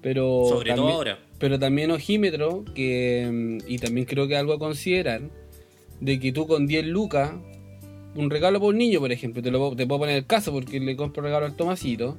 [0.00, 1.18] Pero Sobre todo ahora.
[1.38, 5.22] Pero también ojímetro, que mm, y también creo que algo a considerar,
[6.00, 7.32] de que tú con 10 lucas,
[8.14, 10.52] un regalo por un niño, por ejemplo, te, lo, puedo- te puedo poner el caso
[10.52, 12.16] porque le compro regalo al Tomasito,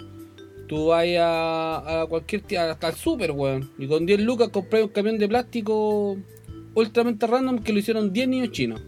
[0.68, 4.84] tú vas a, a cualquier tía, hasta el super, weón, y con 10 lucas compré
[4.84, 6.18] un camión de plástico
[6.76, 8.82] ultramente random que lo hicieron 10 niños chinos.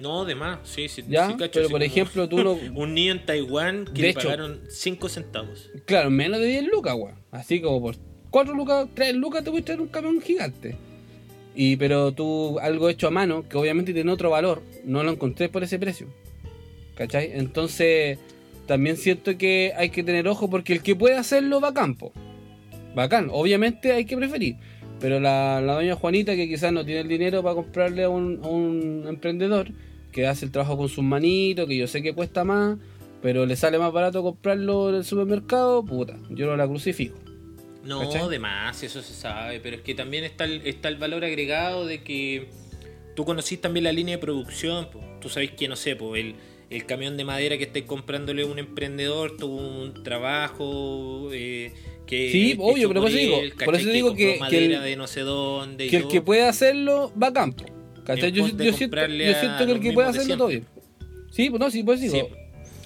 [0.00, 1.02] No, de más, sí, sí.
[1.08, 1.26] ¿Ya?
[1.28, 4.20] sí, cacho, Pero por ejemplo, tú no- un niño en Taiwán que De le hecho-
[4.24, 5.70] pagaron 5 centavos.
[5.86, 7.16] Claro, menos de 10 lucas, weón.
[7.30, 7.96] Así como por
[8.30, 10.76] 4 lucas, 3 lucas te voy a traer un camión gigante.
[11.54, 15.48] Y pero tú, algo hecho a mano, que obviamente tiene otro valor, no lo encontré
[15.48, 16.06] por ese precio.
[16.94, 17.30] ¿Cachai?
[17.34, 18.18] Entonces,
[18.66, 22.12] también siento que hay que tener ojo porque el que puede hacerlo va a campo.
[22.94, 24.56] Bacán, obviamente hay que preferir.
[25.00, 28.40] Pero la, la doña Juanita, que quizás no tiene el dinero para comprarle a un,
[28.42, 29.68] a un emprendedor,
[30.12, 32.78] que hace el trabajo con sus manitos, que yo sé que cuesta más,
[33.22, 37.18] pero le sale más barato comprarlo en el supermercado, puta, yo no la crucifico.
[37.84, 38.28] No, ¿Cachai?
[38.28, 41.86] de más, eso se sabe, pero es que también está el, está el valor agregado
[41.86, 42.48] de que
[43.14, 45.00] tú conocís también la línea de producción, po.
[45.20, 46.34] tú sabés que, no sé, po, el,
[46.70, 51.72] el camión de madera que estés comprándole a un emprendedor tuvo un trabajo eh,
[52.08, 52.32] que...
[52.32, 55.20] Sí, obvio, pero por eso digo- por eso digo que- que el- de no sé
[55.20, 57.64] dónde y Que el que puede hacerlo va a campo.
[58.08, 60.64] Yo, siento, yo siento que el que puede hacerlo todo bien.
[61.30, 62.14] Sí, pues no, sí, pues digo.
[62.14, 62.22] Sí.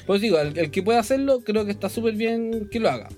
[0.05, 3.09] Pues digo, el, el que puede hacerlo, creo que está súper bien que lo haga.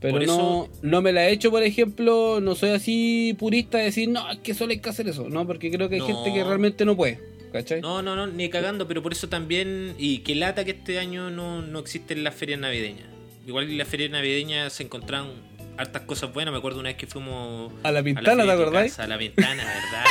[0.00, 3.78] Pero Por no, eso- no me la he hecho, por ejemplo, no soy así purista
[3.78, 5.28] de decir, no, es que solo hay que hacer eso.
[5.28, 6.06] No, porque creo que hay No.
[6.06, 7.20] gente que realmente no puede.
[7.52, 7.82] ¿Cachai?
[7.82, 11.28] No, no, no, ni cagando, pero por eso también, y que lata que este año
[11.30, 13.04] no, no existen las ferias navideñas.
[13.46, 15.30] Igual en las ferias navideñas se encontraban
[15.76, 18.52] hartas cosas buenas, me acuerdo una vez que fuimos A la a ventana, feria ¿te
[18.62, 18.98] acordáis?
[18.98, 20.04] A la ventana, ¿verdad?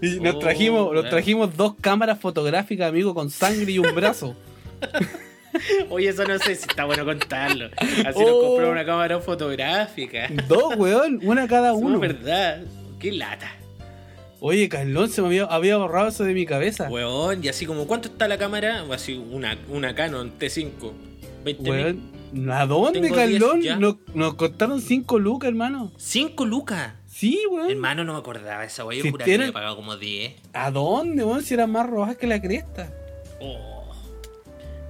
[0.02, 4.36] Y nos Oh, trajimos, nos trajimos dos cámaras fotográficas, amigo, con sangre y un brazo.
[5.88, 7.70] Oye, eso no sé si está bueno contarlo.
[7.78, 8.20] Así Oh.
[8.28, 10.28] nos compramos una cámara fotográfica.
[10.48, 11.98] dos, weón, una cada Uno, uno.
[12.00, 12.62] ¿verdad?
[12.98, 13.50] Qué lata.
[14.40, 16.90] Oye, Carlón, se me había, había borrado eso de mi cabeza.
[16.90, 18.84] Weón, y así como, ¿cuánto está la cámara?
[18.84, 20.92] O así, una, una Canon T5.
[21.44, 21.70] 20 mil.
[21.72, 22.15] Weón,
[22.50, 23.60] ¿a dónde, Carlón?
[23.60, 23.76] 10 ya.
[23.76, 25.92] Nos, nos costaron 5 lucas, hermano.
[25.96, 26.92] 5 lucas.
[27.06, 27.70] Sí, weón.
[27.70, 28.98] Hermano, no me acordaba de esa weá.
[28.98, 30.34] Yo Si juraba que había pagado como 10.
[30.52, 31.42] ¿A dónde, weón?
[31.42, 32.92] Si eran más rojas que la cresta.
[33.40, 33.90] Oh,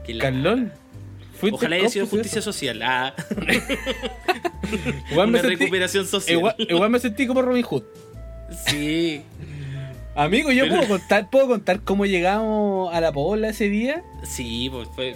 [0.04, 0.18] qué.
[0.18, 0.72] Carlón.
[1.52, 2.80] Ojalá haya sido justicia social.
[2.82, 3.14] Ah,
[3.46, 3.62] eso.
[5.10, 6.36] Igual me una sentí- recuperación social.
[6.38, 7.82] Igual, igual me sentí como Robin Hood.
[8.66, 9.22] Sí.
[10.14, 14.02] Amigo, yo Pero- puedo contar, puedo contar cómo llegamos a la Pobla ese día.
[14.24, 15.14] Sí, pues fue.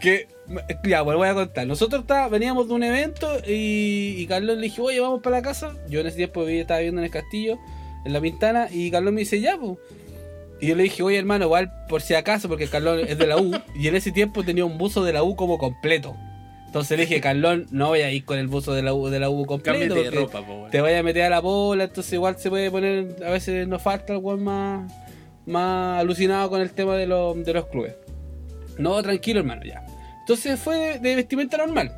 [0.00, 0.26] Que
[0.84, 1.66] ya, pues voy a contar.
[1.66, 5.42] Nosotros está- veníamos de un evento y, y Carlos le dije, oye, vamos para la
[5.42, 5.76] casa.
[5.88, 7.58] Yo en ese tiempo estaba viviendo en el castillo,
[8.04, 9.78] en la pintana, y Carlos me dice, ya, pues.
[10.62, 13.36] Y yo le dije, oye, hermano, igual por si acaso, porque Carlón es de la
[13.38, 16.14] U, y en ese tiempo tenía un buzo de la U como completo.
[16.66, 19.18] Entonces le dije, Carlón, no voy a ir con el buzo de la U, de
[19.20, 19.94] la U completo.
[19.94, 23.16] De ropa, po, te vaya a meter a la bola, entonces igual se puede poner,
[23.26, 24.92] a veces nos falta el más,
[25.46, 27.94] más alucinado con el tema de, los de los clubes.
[28.80, 29.82] No, tranquilo hermano, ya.
[30.20, 31.92] Entonces fue de, de vestimenta normal.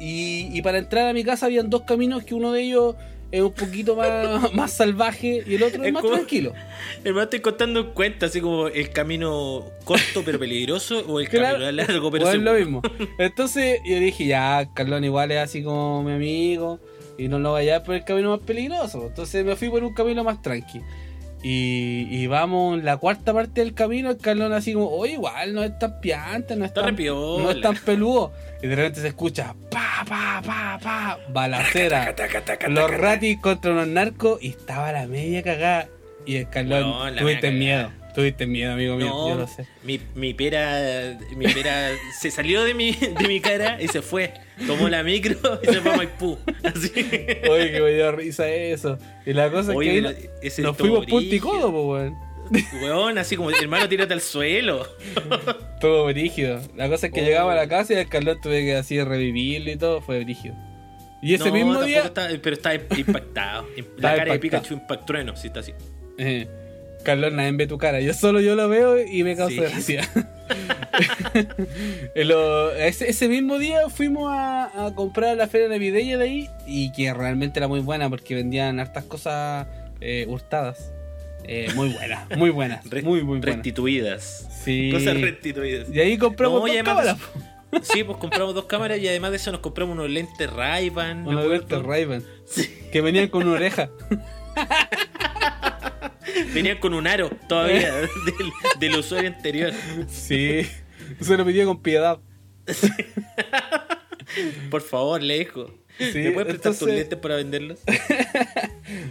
[0.00, 2.96] Y, y para entrar a mi casa habían dos caminos que uno de ellos
[3.30, 6.52] es un poquito más, más salvaje y el otro es, Es más como- tranquilo.
[7.04, 11.58] Hermano, estoy contando en cuenta, así como el camino corto pero peligroso o el Claro,
[11.60, 12.58] camino largo pero o es lo seguro.
[12.58, 12.82] mismo.
[13.18, 16.78] Entonces yo dije, ya, Carlón igual es así como mi amigo
[17.16, 19.06] y no lo vaya por el camino más peligroso.
[19.06, 20.80] Entonces me fui por un camino más tranqui.
[21.44, 25.54] Y, y vamos en la cuarta parte del camino, el Carlón así como, oye, igual
[25.54, 28.32] no es tan piante, no es tan, no es tan peludo.
[28.62, 32.14] Y de repente se escucha, pa, pa, pa, pa, balacera.
[32.68, 35.88] Los ratis contra unos narcos y estaba la media cagada.
[36.24, 37.90] Y el Carlón, la tuviste miedo.
[38.14, 39.66] Tuviste miedo, amigo mío, No, yo lo sé.
[39.84, 41.90] Mi, mi pera, mi pera
[42.20, 44.34] se salió de mi, de mi cara y se fue.
[44.66, 46.38] Tomó la micro y se fue a Maipú.
[46.62, 46.90] Así.
[47.50, 48.98] Oye, que me dio risa eso.
[49.24, 49.98] Y la cosa Oye,
[50.42, 52.14] es que nos estuvo fuimos y codo, po, weón.
[52.82, 54.86] Weón, así como, hermano, tírate al suelo.
[55.80, 56.60] Todo brígido.
[56.76, 57.24] La cosa es que Oh.
[57.24, 60.54] llegaba a la casa y el Carlos tuve que así revivirlo y todo, fue brígido.
[61.22, 62.02] Y ese No, mismo día.
[62.02, 63.66] está- pero está impactado.
[63.96, 64.38] La cara de.
[64.38, 65.72] Pikachu impactrueno, si está así.
[66.18, 66.46] eh,
[67.02, 68.00] Carlos, nadie ve tu cara.
[68.00, 69.60] Yo solo yo lo veo y me causa Sí.
[69.60, 70.08] gracia.
[72.14, 76.92] Lo- ese, ese mismo día fuimos a, a comprar la feria navideña de ahí y
[76.92, 79.66] que realmente era muy buena porque vendían hartas cosas
[80.00, 80.92] eh, hurtadas.
[81.44, 82.84] Eh, muy buenas, muy buenas.
[82.92, 83.44] Muy, muy buenas.
[83.56, 84.48] restituidas.
[84.64, 84.90] Sí.
[84.92, 85.88] Cosas restituidas.
[85.92, 87.16] Y ahí compramos No, dos además- cámaras.
[87.84, 91.26] Sí, pues compramos dos cámaras y además de eso nos compramos unos lentes Ray-Ban.
[91.26, 92.22] Unos lentes Ray-Ban.
[92.92, 93.88] Que venían con una oreja.
[96.54, 98.08] Venían con un aro todavía del,
[98.78, 99.72] del usuario anterior.
[100.08, 100.62] Sí.
[101.20, 102.18] Se lo pidió con piedad.
[104.70, 105.66] Por favor, le dijo.
[105.98, 107.78] Sí, ¿Me puedes prestar tus entonces- lentes para venderlos?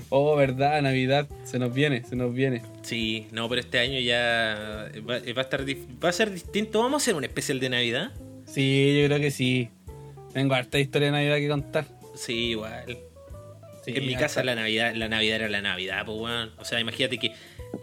[0.10, 1.28] Oh, verdad, Navidad.
[1.46, 2.62] Se nos viene, se nos viene.
[2.84, 6.80] Sí, no, pero este año ya va, va a estar va a ser distinto.
[6.80, 8.12] Vamos a hacer un especial de Navidad.
[8.46, 9.70] Sí, yo creo que sí.
[10.34, 11.86] Tengo harta historia de Navidad que contar.
[12.16, 12.98] Sí, igual.
[13.84, 16.52] Sí, en mi casa la Navidad, la Navidad era la Navidad, pues weón.
[16.60, 17.32] O sea, imagínate que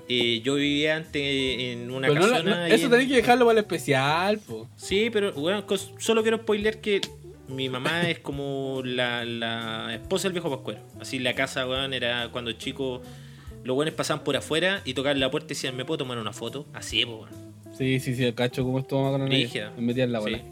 [0.09, 2.43] eh, yo vivía antes en una Pero casona.
[2.43, 4.69] no- eso en- tenés que dejarlo para el especial, po.
[4.77, 5.65] Sí, pero bueno,
[5.99, 7.01] solo quiero spoiler que
[7.49, 10.81] mi mamá es como la, la esposa del viejo Pascuero.
[11.01, 13.03] Así la casa, weón, era cuando chico
[13.65, 16.33] los buenos pasaban por afuera y tocaban la puerta y decían, ¿me puedo tomar una
[16.33, 16.67] foto?
[16.75, 17.49] Así, pues, weón.
[17.77, 19.29] Sí, sí, sí, el cacho como estuvo más con.
[19.29, 20.39] Me metía en la bola.
[20.39, 20.45] Sí.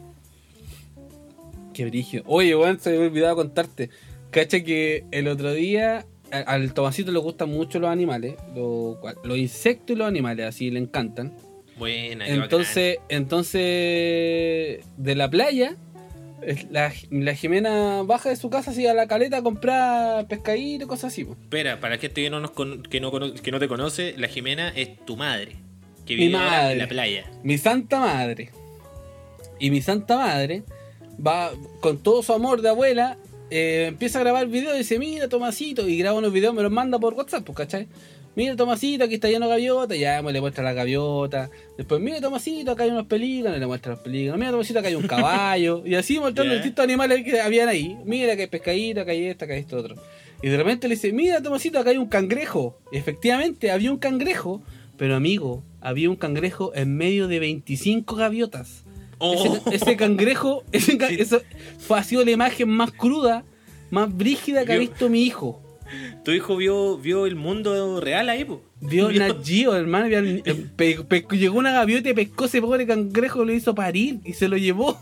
[1.73, 2.23] Qué brillo.
[2.25, 3.89] Oye, weón, se me había olvidado contarte.
[4.31, 9.95] Cacha que el otro día al Tomasito le gustan mucho los animales, los, los insectos
[9.95, 11.33] y los animales, así le encantan.
[11.77, 15.75] Buena, Entonces, entonces de la playa,
[16.69, 20.87] la, la Jimena baja de su casa así a la caleta a comprar pescadito y
[20.87, 21.23] cosas así.
[21.23, 21.33] po.
[21.33, 24.27] Espera, para gente que no, nos con- que, no cono- que no te conoce, la
[24.27, 25.55] Jimena es tu madre.
[26.05, 26.73] Que vive madre.
[26.73, 27.25] en la playa.
[27.43, 28.49] Mi santa madre.
[29.59, 30.63] Y mi santa madre
[31.25, 33.17] va con todo su amor de abuela,
[33.49, 36.71] eh, empieza a grabar videos y dice, mira Tomasito, y graba unos videos, me los
[36.71, 37.87] manda por WhatsApp, pues, ¿cachai?
[38.35, 41.49] Mira Tomasito, aquí está lleno de gaviota, ya pues, le muestra la gaviota.
[41.75, 44.37] Después, mira Tomasito, acá hay unos pelícanos, le muestra los pelícanos.
[44.37, 45.81] Mira Tomasito, acá hay un caballo.
[45.85, 46.57] y así mostrando Ya.
[46.57, 47.97] distintos animales que habían ahí.
[48.05, 49.95] Mira que hay pescadito, acá hay esto, acá hay esto otro.
[50.43, 52.77] Y de repente le dice, mira Tomasito, acá hay un cangrejo.
[52.91, 54.61] Y efectivamente, había un cangrejo,
[54.97, 58.83] pero amigo, había un cangrejo en medio de 25 gaviotas.
[59.19, 59.33] Oh.
[59.67, 61.41] Ese, ese cangrejo, ese eso
[61.79, 63.43] fue, ha sido la imagen más cruda,
[63.89, 65.61] más brígida que ha visto mi hijo.
[66.23, 68.59] Tu hijo vio, vio el mundo real ahí, pues.
[68.81, 70.07] Vio Nat Geo, hermano.
[70.07, 73.73] vio al- eh, pe- pe- llegó una gaviota y pescó ese pobre cangrejo, lo hizo
[73.73, 74.99] parir y se lo llevó.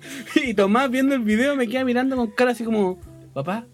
[0.44, 2.98] y Tomás viendo el video me queda mirando con cara así como,
[3.34, 3.66] papá,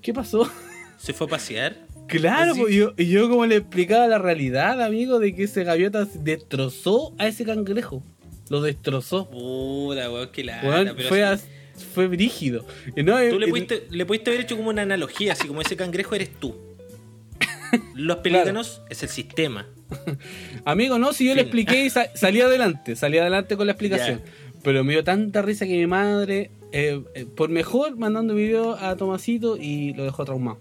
[0.00, 0.48] ¿qué pasó?
[0.96, 1.76] Se fue a pasear.
[2.06, 6.06] Claro, pues, yo, y yo como le explicaba la realidad, amigo, de que ese gaviota
[6.22, 8.02] destrozó a ese cangrejo.
[8.48, 9.28] Lo destrozó.
[9.30, 10.68] Puta, weón, qué lata.
[10.68, 11.46] Weón, pero fue, así-
[11.94, 12.64] fue brígido.
[12.96, 16.14] No, Tú le pudiste, le pudiste haber hecho como una analogía, así como ese cangrejo
[16.14, 16.56] eres tú.
[17.94, 19.66] Los pelícanos es el sistema.
[20.64, 24.22] Amigo, no, si yo le expliqué y sa- salí adelante, salí adelante con la explicación.
[24.62, 28.96] Pero me dio tanta risa que mi madre, eh, eh, por mejor, mandando video a
[28.96, 30.58] Tomasito y lo dejó traumado.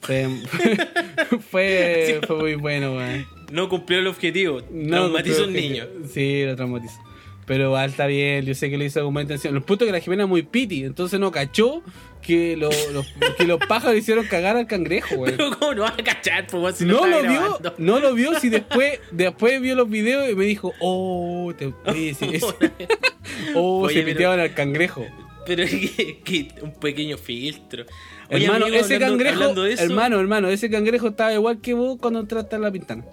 [0.00, 0.28] Fue,
[1.50, 3.26] fue, fue muy bueno, weón.
[3.52, 4.60] No cumplió el objetivo.
[4.70, 5.84] No, Traumatizó un niño.
[6.12, 7.00] Sí, lo traumatizó.
[7.46, 9.62] Pero igual está bien, yo sé que lo hizo con buena intención.
[9.62, 11.80] Punto es que la Jimena es muy piti, entonces no cachó
[12.20, 13.06] que, lo- los,
[13.38, 15.36] que los pájaros hicieron cagar al cangrejo, weón.
[15.36, 18.48] Pero ¿cómo no vas a cachar, po, si No lo vio, no lo vio, si
[18.48, 22.42] después, después vio los videos y me dijo, oh, te, oye, sí, es-
[23.54, 25.06] oh, Oye, se pero- piteaban al cangrejo.
[25.46, 27.84] Pero es que, que un pequeño filtro.
[28.28, 31.60] Oye, hermano, amigo, ese hablando- cangrejo, hablando de eso, hermano, hermano, ese cangrejo estaba igual
[31.60, 33.04] que vos cuando entraste a la pintana.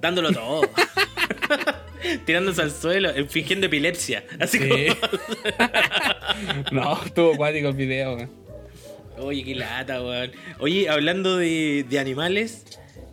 [0.00, 0.62] Dándolo todo.
[2.26, 4.24] Tirándose al suelo, eh, fingiendo epilepsia.
[4.38, 4.86] Así Sí.
[6.72, 8.28] no, estuvo acuático el video.
[9.18, 10.32] Oye, qué lata, weón.
[10.58, 12.64] Oye, hablando de, de animales,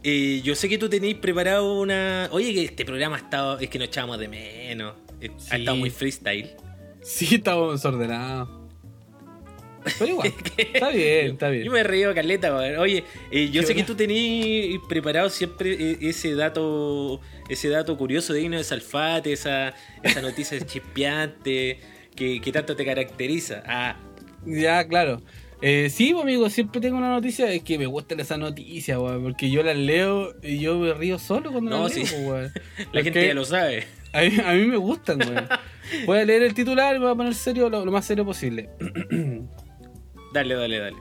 [0.04, 2.30] eh, yo sé que tú tenéis preparado una.
[2.32, 3.60] Oye, que este programa ha estado.
[3.60, 4.96] Es que nos echábamos de menos.
[5.20, 6.52] Eh, Ha estado muy freestyle.
[7.02, 8.57] Sí, estaba desordenado.
[9.98, 11.64] Pero igual, está bien, está bien.
[11.66, 12.78] Yo me he reído caleta, weón.
[12.78, 17.20] Oye, eh, yo sé que tú tenías preparado siempre eh, ese dato
[17.50, 19.74] ese dato curioso digno de Salfate, esa,
[20.04, 21.80] esa noticia chispeante
[22.16, 23.64] que, que tanto te caracteriza.
[23.66, 23.98] Ah,
[24.46, 25.22] Ya, claro.
[25.62, 27.52] Eh, sí, pues, amigo, siempre tengo una noticia.
[27.52, 29.24] Es que me gustan esas noticias, weón.
[29.24, 32.04] Porque yo las leo y yo me río solo cuando No, las sí.
[32.04, 32.52] leo, pues, weón.
[32.78, 33.86] La Porque gente ya lo sabe.
[34.14, 35.48] A mí, a mí me gustan, weón.
[36.06, 38.24] Voy a leer el titular y me voy a poner serio lo, lo más serio
[38.26, 38.70] posible.
[40.38, 40.98] Dale, dale, dale.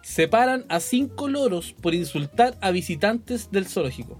[0.00, 4.18] Separan a cinco loros por insultar a visitantes del zoológico.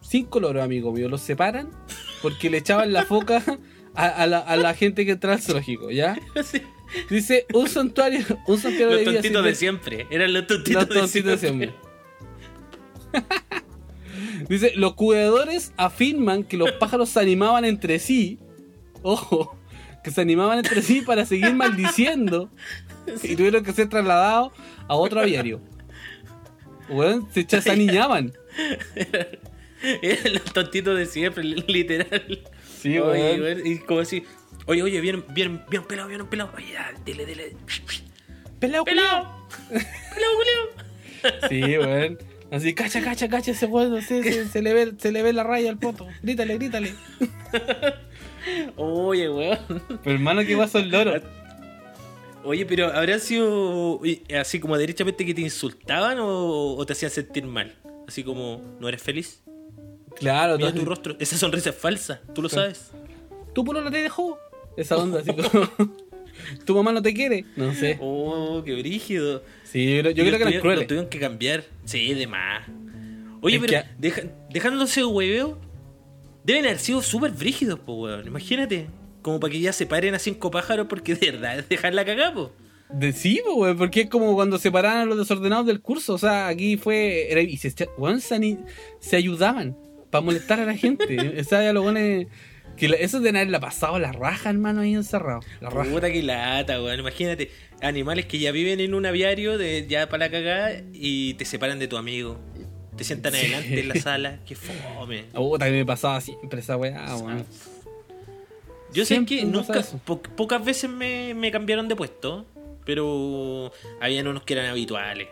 [0.00, 1.08] Cinco loros, amigo mío.
[1.08, 1.70] Los separan
[2.20, 3.44] porque le echaban la foca
[3.94, 6.18] a, a la, a la gente que entra al zoológico, ¿ya?
[6.42, 6.62] Sí.
[7.08, 10.06] Dice, un santuario, un santuario Los de vida tontitos de siempre.
[10.10, 11.74] Eran los tontitos, Los tontitos de siempre.
[14.48, 18.40] Dice, los cuidadores afirman que los pájaros se animaban entre sí.
[19.02, 19.56] Ojo,
[20.04, 22.50] que se animaban entre sí para seguir maldiciendo.
[23.22, 24.52] Y tuvieron que ser trasladados
[24.86, 25.60] a otro aviario.
[26.88, 28.32] Weón, se, se aniñaban.
[30.02, 32.42] Eran los tontitos de siempre, literal.
[32.80, 34.24] Sí, oye, weón, Y como así,
[34.66, 36.52] oye, oye, vieron, vieron, vieron pelado, vieron pelado.
[36.54, 37.56] Oye, ya, dile, dile.
[38.60, 39.48] Pelado, ¡Pelado!
[39.68, 40.84] ¡Pelado, pelado!
[41.48, 42.18] Sí, weón.
[42.50, 44.00] Así, cacha, cacha, cacha ese weón.
[44.02, 46.06] se, le ve, se le ve la raya al poto.
[46.22, 46.94] Grítale, grítale.
[48.76, 49.58] Oye, weón.
[50.02, 51.12] Pero hermano, ¿qué pasó el loro?
[52.44, 54.00] Oye, pero ¿habrán sido
[54.38, 57.74] así como derechamente que te insultaban o, o te hacían sentir mal?
[58.06, 59.42] Así como, ¿no eres feliz?
[60.16, 62.64] Claro, Mira tu rostro, esa sonrisa es falsa, tú lo Claro.
[62.74, 62.90] sabes.
[63.54, 64.38] ¿Tu polola te dejó?
[64.76, 65.48] Esa onda, así como.
[66.66, 67.44] ¿Tu mamá no te quiere?
[67.56, 67.96] No sé.
[68.00, 69.42] Oh, qué brígido.
[69.64, 70.82] Sí, yo, creo- yo creo que eran crueles.
[70.82, 71.64] Lo tuvieron que cambiar.
[71.84, 72.66] Sí, de más.
[73.40, 75.58] Oye, Es pero que- deja- dejándose de hueveo,
[76.44, 78.26] deben haber sido súper brígidos, po, weón.
[78.26, 78.86] Imagínate.
[79.22, 82.04] Como para que ya se paren a cinco pájaros porque de verdad es dejar la
[82.04, 82.52] cagada, po.
[82.90, 86.14] De sí, po, güey, porque es como cuando separaban a los desordenados del curso.
[86.14, 87.32] O sea, aquí fue.
[87.32, 88.58] Era, y se, weón, se,
[89.00, 89.76] se ayudaban
[90.10, 91.38] para molestar a la gente.
[91.40, 92.26] o sea, ya lo bueno es-
[92.76, 95.40] Que la- eso de haberla pasado la raja, hermano, ahí encerrado.
[95.62, 95.90] La raja.
[95.90, 97.00] Puta que lata, weón.
[97.00, 101.46] Imagínate, animales que ya viven en un aviario de ya para la cagada y te
[101.46, 102.38] separan de tu amigo.
[102.96, 103.38] Te sientan Sí.
[103.38, 104.38] adelante en la sala.
[104.46, 105.24] Qué fome.
[105.34, 107.44] Puta, que me pasaba siempre esa weá, weón.
[108.92, 112.46] Yo sé que nunca, po- pocas veces me, me cambiaron de puesto,
[112.84, 115.26] pero habían unos que eran habituales.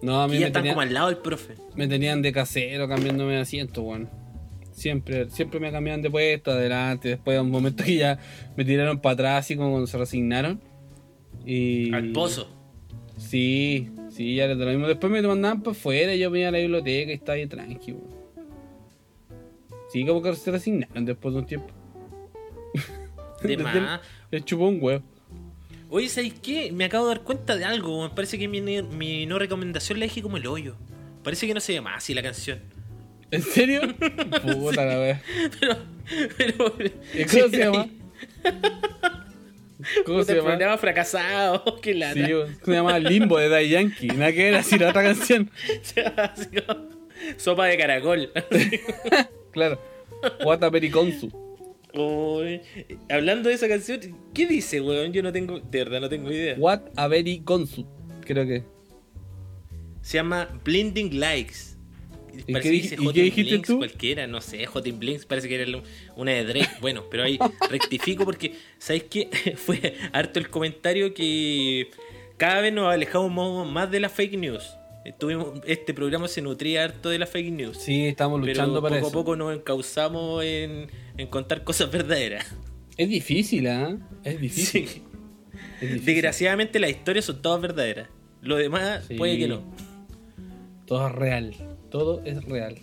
[0.00, 1.54] No, a Y mí ya me, están tenía- como al lado del profe.
[1.74, 4.08] me tenían de casero cambiándome de asiento, weón.
[4.72, 8.18] Siempre, siempre me cambiaban de puesto, adelante, después de un momento que ya
[8.56, 10.62] me tiraron para atrás, así como cuando se resignaron.
[11.44, 11.92] Y...
[11.92, 12.48] Al pozo.
[13.18, 13.90] Sí,
[14.20, 14.86] sí, ya era de lo mismo.
[14.86, 18.00] Después me mandaban para afuera, yo me iba a la biblioteca y estaba ahí tranquilo.
[19.90, 21.68] Sí, como que se resignaron después de un tiempo.
[23.42, 24.00] De más.
[24.30, 25.02] Le chupó un huevo.
[25.88, 26.70] Oye, ¿sabes qué?
[26.70, 28.02] Me acabo de dar cuenta de algo.
[28.02, 30.76] Me parece que mi, mi no recomendación la dije como el hoyo.
[31.24, 32.60] Parece que no se llama así la canción.
[33.30, 33.80] ¿En serio?
[34.42, 35.22] Puta la wea.
[35.58, 35.76] Pero,
[36.36, 36.74] pero.
[37.14, 37.88] ¿Y cómo se llama?
[40.06, 40.48] ¿Cómo se llama?
[40.48, 41.78] programa fracasado.
[41.82, 42.14] Qué lata.
[42.14, 42.32] Sí,
[42.64, 44.08] se llama Limbo de Daddy Yankee.
[44.08, 45.50] Nada que ver así la otra canción.
[46.16, 46.88] Así como,
[47.36, 48.32] Sopa de caracol.
[49.52, 49.80] Claro.
[50.42, 51.30] Guata Periconsu.
[51.92, 52.60] Uy,
[53.08, 54.00] hablando de esa canción,
[54.32, 55.12] ¿qué dice, weón?
[55.12, 56.54] Yo no tengo, de verdad no tengo idea.
[56.56, 57.86] What a very Gonsu.
[58.24, 58.62] Creo que.
[60.02, 61.69] Se llama Blinding Likes.
[62.46, 63.78] ¿Y Parece qué que dij- dice y qué dijiste Blinks tú?
[63.78, 65.82] cualquiera, no sé, Hot in Blinks parece que era
[66.16, 66.70] una de Drake.
[66.80, 67.38] Bueno, pero ahí
[67.70, 69.28] rectifico porque, ¿sabéis qué?
[69.56, 71.88] Fue harto el comentario que
[72.36, 74.64] cada vez nos alejamos mo- más de las fake news.
[75.04, 77.78] Estuvimos, este programa se nutría harto de las fake news.
[77.78, 79.12] Sí, estamos pero luchando poco para a eso.
[79.12, 82.46] poco nos encauzamos en, en contar cosas verdaderas.
[82.98, 83.96] Es difícil, ¿ah?
[84.24, 84.86] Es difícil.
[84.88, 85.02] Sí.
[85.80, 86.04] Es difícil.
[86.04, 88.08] Desgraciadamente las historias son todas verdaderas.
[88.42, 89.14] Lo demás Sí.
[89.14, 89.62] puede que no.
[90.86, 91.54] Todo es real.
[91.90, 92.76] Todo es real.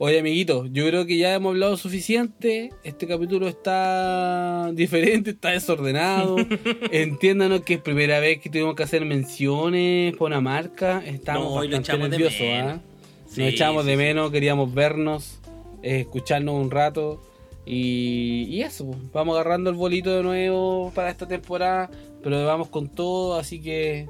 [0.00, 2.70] Oye, amiguito, yo creo que ya hemos hablado suficiente.
[2.84, 6.36] Este capítulo está diferente, está desordenado.
[6.92, 11.02] Entiéndanos que es primera vez que tuvimos que hacer menciones por una marca.
[11.04, 12.40] Estamos No, bastante nerviosos.
[12.42, 12.80] ¿ah?
[13.26, 13.98] Sí, Nos echamos sí, de sí.
[13.98, 15.40] menos, queríamos vernos,
[15.82, 17.20] eh, escucharnos un rato.
[17.66, 21.90] Y, y eso, pues, vamos agarrando el bolito de nuevo para esta temporada.
[22.22, 24.06] Pero vamos con todo, así que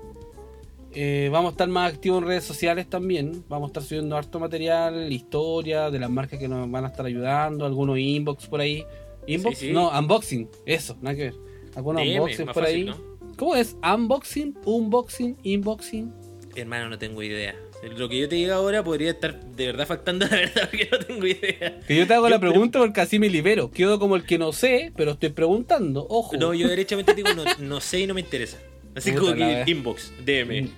[0.95, 3.45] eh, vamos a estar más activos en redes sociales también.
[3.49, 7.05] Vamos a estar subiendo harto material, historia de las marcas que nos van a estar
[7.07, 8.85] ayudando, algunos inbox por ahí.
[9.27, 9.59] ¿Inbox?
[9.59, 9.73] Sí, sí.
[9.73, 11.35] No, unboxing, eso, nada que ver.
[11.77, 12.85] Algunos DM, unboxing por fácil, ahí.
[12.85, 12.97] ¿no?
[13.37, 13.77] ¿Cómo es?
[13.83, 14.59] ¿Unboxing?
[14.65, 15.37] ¿Unboxing?
[15.43, 16.13] ¿Inboxing?
[16.57, 17.55] Hermano, no tengo idea.
[17.97, 20.99] Lo que yo te diga ahora podría estar de verdad faltando la verdad porque no
[20.99, 21.79] tengo idea.
[21.87, 23.71] Que yo te hago Yo la pre- pregunta porque así me libero.
[23.71, 26.05] Quedo como el que no sé, pero estoy preguntando.
[26.11, 26.37] Ojo.
[26.37, 28.59] No, yo derechamente digo no, no sé y no me interesa.
[28.95, 30.71] Así Puta como que inbox, DM.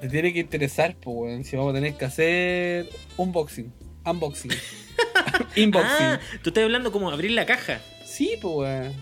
[0.00, 1.44] Te tiene que interesar, pues, weón.
[1.44, 3.72] Si vamos a tener que hacer unboxing.
[4.04, 4.50] Unboxing.
[5.56, 5.90] Inboxing.
[6.06, 7.80] Ah, tú estás hablando como abrir la caja.
[8.04, 8.92] Sí, pues, weón.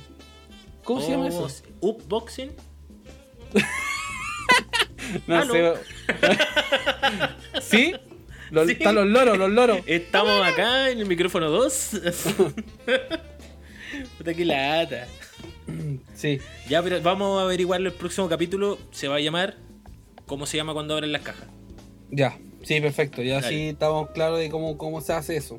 [0.82, 1.62] ¿Cómo se llama Oh, eso?
[1.80, 2.50] Upboxing.
[5.26, 5.74] No sé.
[7.60, 7.94] ¿Sí?
[8.50, 8.72] Los- Sí.
[8.72, 9.80] Están los loros, los loros.
[9.86, 11.90] Estamos acá en el micrófono 2.
[14.18, 15.06] Puta que lata.
[16.14, 16.38] Sí.
[16.68, 18.78] Ya, pero vamos a averiguarlo el próximo capítulo.
[18.90, 19.56] Se va a llamar.
[20.26, 21.46] ¿Cómo se llama cuando abren las cajas?
[22.10, 22.38] Ya.
[22.62, 23.22] Sí, perfecto.
[23.22, 23.48] Ya Dale.
[23.48, 25.58] sí estamos claros de cómo, cómo se hace eso.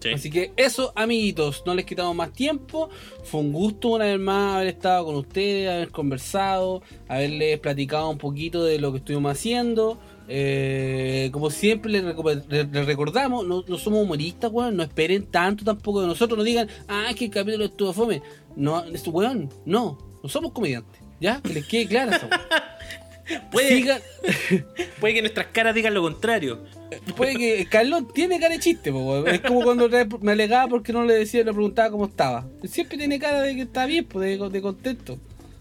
[0.00, 0.10] Sí.
[0.10, 2.90] Así que eso, amiguitos, no les quitamos más tiempo.
[3.24, 8.18] Fue un gusto una vez más haber estado con ustedes, haber conversado, haberles platicado un
[8.18, 9.98] poquito de lo que estuvimos haciendo.
[10.28, 15.26] Eh, como siempre les, reco- les- les recordamos, no, no somos humoristas, weón, no esperen
[15.26, 18.22] tanto tampoco de nosotros, no digan, ah, es que el capítulo estuvo fome.
[18.56, 21.40] No, es- weón, no, no somos comediantes, ¿ya?
[21.42, 22.28] Que les quede claro eso.
[23.50, 24.00] Puede,
[25.00, 26.60] puede que nuestras caras digan lo contrario.
[27.16, 29.88] Puede que Carlón tiene cara de chiste, po, es como cuando
[30.20, 32.46] me alegaba porque no le decía, le preguntaba cómo estaba.
[32.62, 35.18] Siempre tiene cara de que está bien, pues, de, de contento.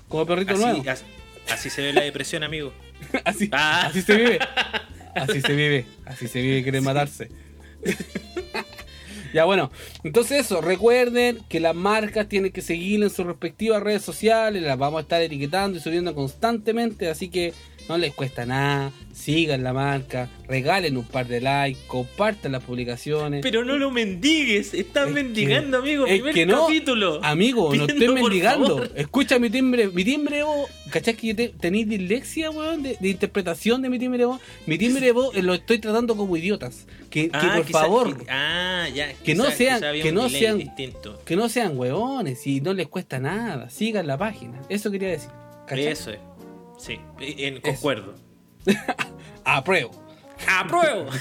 [0.08, 0.82] Como perrito nuevo.
[0.82, 1.04] Así, as-
[1.52, 2.72] así se ve la depresión, amigo.
[3.24, 3.88] Así, Ah.
[3.88, 4.40] así se vive.
[5.14, 5.86] Así se vive.
[6.06, 7.30] Así se vive querer matarse.
[9.34, 9.72] ya bueno,
[10.04, 14.78] entonces eso, recuerden que las marcas tienen que seguir en sus respectivas redes sociales, las
[14.78, 17.54] vamos a estar etiquetando y subiendo constantemente, así que
[17.88, 23.42] no les cuesta nada, sigan la marca, regalen un par de likes, compartan las publicaciones.
[23.42, 24.74] Pero no lo mendigues.
[24.74, 26.06] Estás Es mendigando, que- amigo.
[26.06, 27.20] es Primer que no, capítulo.
[27.24, 28.68] Amigo, no estoy mendigando.
[28.68, 28.92] favor.
[28.96, 30.70] Escucha mi timbre, mi timbre de voz.
[30.90, 32.84] ¿Cachai que te- tenéis dislexia, weón?
[32.84, 34.42] De, de interpretación de mi timbre de voz.
[34.66, 36.86] Mi timbre de voz eh, lo estoy tratando como idiotas.
[37.10, 39.14] Que, que Ah, por quizá- favor, que- ah, ya.
[39.14, 41.22] que no sean- que no sean- distinto.
[41.26, 43.70] que no sean weones y no les cuesta nada.
[43.70, 44.62] Sigan la página.
[44.70, 45.30] Eso quería decir.
[45.68, 45.88] ¿Cachai?
[45.88, 46.20] Eso es.
[46.78, 48.16] Sí, en concuerdo.
[49.44, 49.92] Apruebo.
[50.48, 51.10] ¡Apruebo!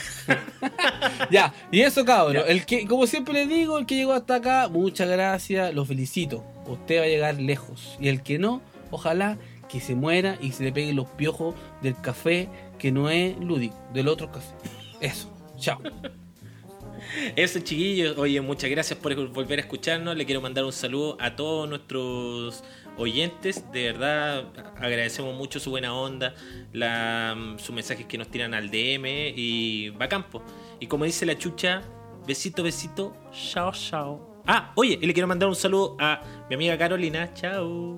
[1.31, 2.45] Ya, y eso cabrón.
[2.45, 2.53] Ya.
[2.53, 6.45] El que, como siempre les digo, el que llegó hasta acá, muchas gracias, lo felicito.
[6.67, 7.97] Usted va a llegar lejos.
[8.01, 9.39] Y el que no, ojalá
[9.69, 12.49] que se muera y se le peguen los piojos del café
[12.79, 14.55] que no es lúdico, del otro café.
[15.01, 15.31] Eso.
[15.59, 15.81] Chao.
[17.37, 18.17] Eso, chiquillos.
[18.19, 20.17] Oye, muchas gracias por volver a escucharnos.
[20.17, 22.65] Le quiero mandar un saludo a todos nuestros
[22.97, 23.70] oyentes.
[23.72, 24.45] De verdad,
[24.76, 26.34] agradecemos mucho su buena onda,
[26.72, 30.42] la, sus mensajes que nos tiran al DM y va campo.
[30.80, 31.82] Y como dice la chucha,
[32.26, 34.42] besito, besito, chao, chao.
[34.47, 37.32] Ah, oye, y le quiero mandar un saludo a mi amiga Carolina.
[37.34, 37.97] Chao.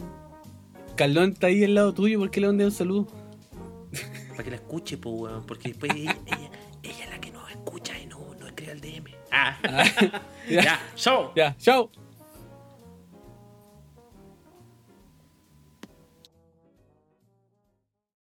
[0.97, 3.07] Carlón está ahí al lado tuyo, ¿por qué le mandé un saludo?
[4.31, 5.47] Para que la escuche, pues, weón.
[5.47, 6.51] Porque después ella, ella,
[6.83, 9.11] ella es la que nos escucha y no, no escribe al DM.
[9.31, 9.59] Ah,
[10.49, 11.33] ya, ya, chao.
[11.35, 11.91] ya, chao.